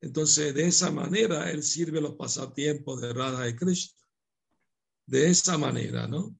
[0.00, 3.98] Entonces, de esa manera, él sirve los pasatiempos de Radha y Krishna.
[5.06, 6.38] De esa manera, ¿no?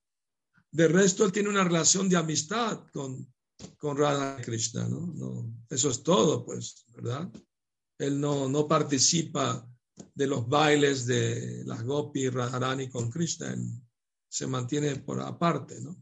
[0.70, 3.32] De resto, él tiene una relación de amistad con,
[3.78, 4.86] con Radha y Krishna.
[4.88, 5.52] ¿no?
[5.68, 7.28] Eso es todo, pues, ¿verdad?
[7.98, 9.66] Él no, no participa
[10.14, 13.64] de los bailes de las Gopi Radharani con Krishna, él
[14.28, 15.96] se mantiene por aparte, ¿no?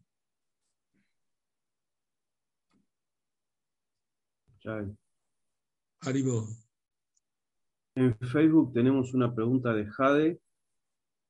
[7.95, 10.41] En Facebook tenemos una pregunta de Jade,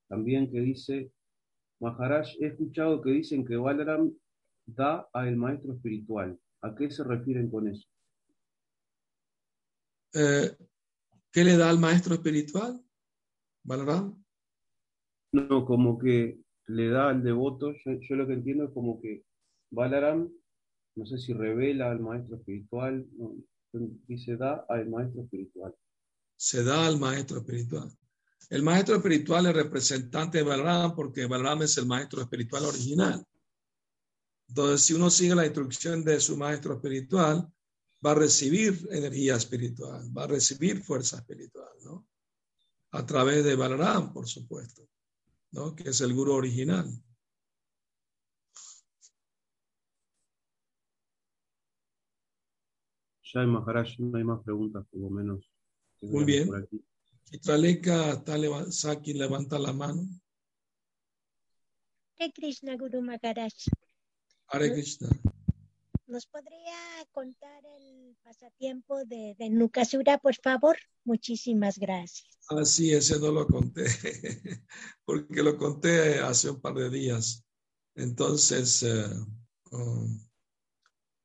[0.09, 1.13] también que dice,
[1.81, 4.13] Maharaj, he escuchado que dicen que Balaram
[4.65, 6.39] da al maestro espiritual.
[6.63, 7.87] ¿A qué se refieren con eso?
[10.19, 10.57] Eh,
[11.31, 12.83] ¿Qué le da al maestro espiritual?
[13.63, 14.25] ¿Balaram?
[15.33, 19.25] No, como que le da al devoto, yo, lo que entiendo es como que
[19.71, 20.31] Balaram
[20.97, 23.07] no sé si revela al maestro espiritual,
[24.09, 25.75] dice da al maestro espiritual.
[26.37, 27.93] Se da al maestro espiritual.
[28.49, 33.23] El maestro espiritual es representante de Balaram porque Balaram es el maestro espiritual original.
[34.49, 37.47] Entonces, si uno sigue la instrucción de su maestro espiritual,
[38.05, 42.07] va a recibir energía espiritual, va a recibir fuerza espiritual, ¿no?
[42.93, 44.89] A través de Balaram, por supuesto,
[45.53, 45.75] ¿no?
[45.75, 46.91] Que es el guru original.
[53.33, 55.51] Ya hay Maharaj, no hay más preguntas, por lo menos.
[56.01, 56.49] Muy bien.
[57.25, 58.37] Chitraleka está
[58.71, 60.07] Saki levanta la mano.
[62.19, 63.53] Hare Krishna, Guru Maharaj.
[64.49, 65.09] Hare Krishna.
[66.07, 66.77] ¿Nos podría
[67.13, 70.77] contar el pasatiempo de, de Nukasura, por favor?
[71.05, 72.39] Muchísimas gracias.
[72.49, 73.85] Ah, sí, ese no lo conté,
[75.05, 77.45] porque lo conté hace un par de días.
[77.95, 79.09] Entonces, eh,
[79.73, 80.21] um,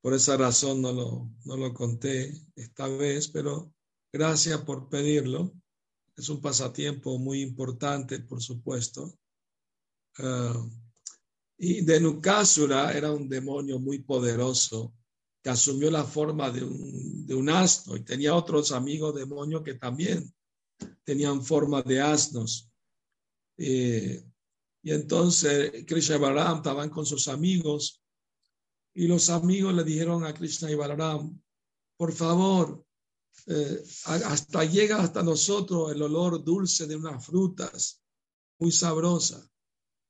[0.00, 3.72] por esa razón no lo, no lo conté esta vez, pero
[4.12, 5.52] gracias por pedirlo.
[6.16, 9.16] Es un pasatiempo muy importante, por supuesto.
[10.18, 10.81] Uh,
[11.58, 14.94] y Denukasura era un demonio muy poderoso
[15.42, 19.74] que asumió la forma de un, de un asno y tenía otros amigos demonios que
[19.74, 20.32] también
[21.04, 22.70] tenían forma de asnos.
[23.58, 24.24] Eh,
[24.82, 28.02] y entonces Krishna y Balaram estaban con sus amigos
[28.94, 31.40] y los amigos le dijeron a Krishna y Balaram,
[31.96, 32.84] por favor,
[33.46, 38.02] eh, hasta llega hasta nosotros el olor dulce de unas frutas
[38.58, 39.48] muy sabrosa,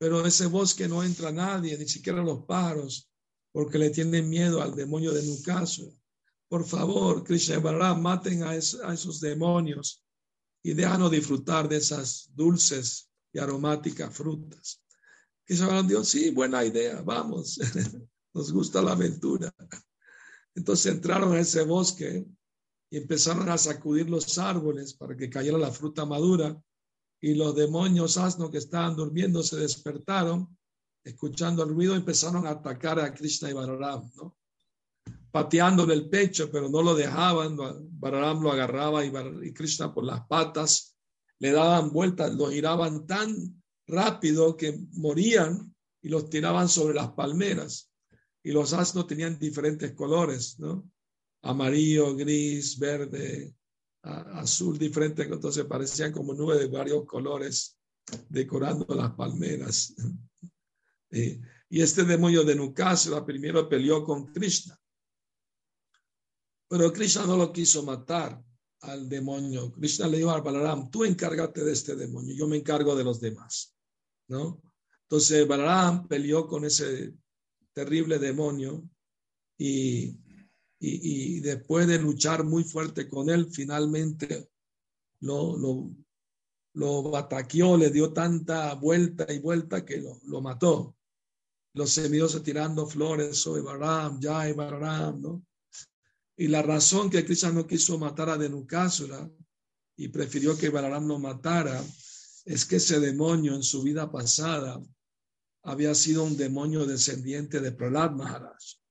[0.03, 3.09] pero ese bosque no entra nadie, ni siquiera los pájaros,
[3.53, 5.96] porque le tienen miedo al demonio de Nucaso.
[6.48, 10.05] Por favor, Krishna y Balaram, maten a, esos demonios
[10.61, 14.82] y déjanos disfrutar de esas dulces y aromáticas frutas.
[15.44, 17.61] Krishna Balaram dijo, sí, buena idea, vamos.
[18.34, 19.55] nos gusta la aventura.
[20.57, 22.26] Entonces entraron a ese bosque
[22.90, 26.61] y empezaron a sacudir los árboles para que cayera la fruta madura
[27.22, 30.58] y los demonios asnos que estaban durmiendo se despertaron,
[31.04, 34.36] escuchando el ruido, empezaron a atacar a Krishna y Balaram, ¿no?
[35.30, 37.56] pateándole el pecho, pero no lo dejaban,
[37.98, 39.12] Balaram lo agarraba y,
[39.44, 40.96] y Krishna por las patas,
[41.38, 47.90] le daban vueltas, lo giraban tan rápido que morían y los tiraban sobre las palmeras
[48.42, 50.90] y los asnos tenían diferentes colores, ¿no?
[51.42, 53.54] Amarillo, gris, verde,
[54.03, 57.78] azul, diferentes, entonces parecían como nubes de varios colores
[58.28, 59.94] decorando las palmeras.
[61.11, 64.78] y este demonio de Nukasura primero peleó con Krishna,
[66.68, 68.42] pero Krishna no lo quiso matar
[68.80, 69.70] al demonio.
[69.72, 73.20] Krishna le dijo a Balaram, tú encárgate de este demonio, yo me encargo de los
[73.20, 73.76] demás,
[74.28, 74.62] ¿no?
[75.03, 77.14] Entonces Balaram peleó con ese
[77.74, 78.88] terrible demonio
[79.59, 80.16] y,
[80.85, 84.51] y, después de luchar muy fuerte con él, finalmente
[85.20, 85.91] lo, lo,
[86.74, 90.97] lo ataqueó, le dio tanta vuelta y vuelta que lo, lo mató.
[91.74, 95.47] Los semidiosos tirando flores sobre Baram, Jai Baram, ¿no?
[96.37, 99.30] Y la razón que Krishna no quiso matar a Denukasura
[99.97, 101.80] y prefirió que Balaram lo matara
[102.45, 104.83] es que ese demonio en su vida pasada
[105.62, 108.82] había sido un demonio descendiente de Prahlad Maharaj.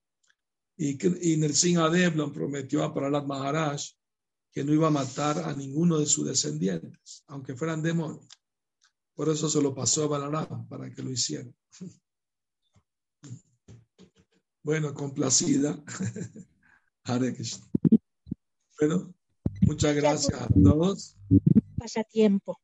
[0.82, 1.76] Y, y
[2.16, 3.84] lo prometió a Prahlad Maharaj
[4.52, 8.28] que no iba a matar a ninguno de sus descendientes, aunque fueran demonios.
[9.14, 11.48] Por eso se lo pasó a Balaram para que lo hiciera.
[14.64, 15.80] Bueno, complacida.
[17.04, 17.70] Hare Krishna.
[18.80, 19.14] Bueno,
[19.62, 21.16] muchas gracias a todos.
[21.78, 22.60] Pasatiempo.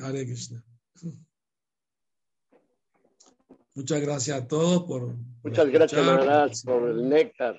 [0.00, 0.64] Hare Krishna.
[3.78, 5.14] Muchas gracias a todos por.
[5.44, 7.56] Muchas gracias, Maharaj, por el néctar.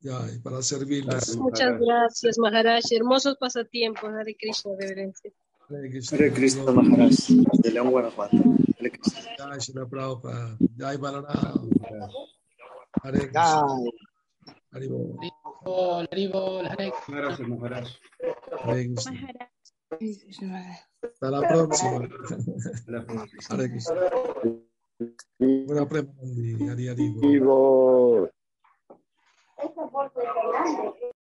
[0.00, 1.36] Ya, y para servirles.
[1.36, 2.82] Muchas gracias, Maharaj.
[2.90, 4.10] Hermosos pasatiempos.
[4.10, 5.30] Hare Krishna, reverencia.
[5.70, 7.14] Hare Krishna, Hare Krishna Maharaj.
[7.62, 8.36] De León, Guanajuato.
[8.36, 9.20] Hare Krishna.
[9.38, 10.58] Jai Shri Prabhupada.
[10.76, 10.98] Jai.
[13.04, 13.62] Hare Krishna.
[14.72, 15.16] Haribol.
[16.10, 17.88] Haribol, Hare Gracias, Maharaj.
[18.64, 18.94] Hare
[19.96, 20.76] Krishna.
[21.04, 22.08] Hasta la próxima.
[23.48, 24.73] Hare Krishna.
[24.98, 25.86] Buena.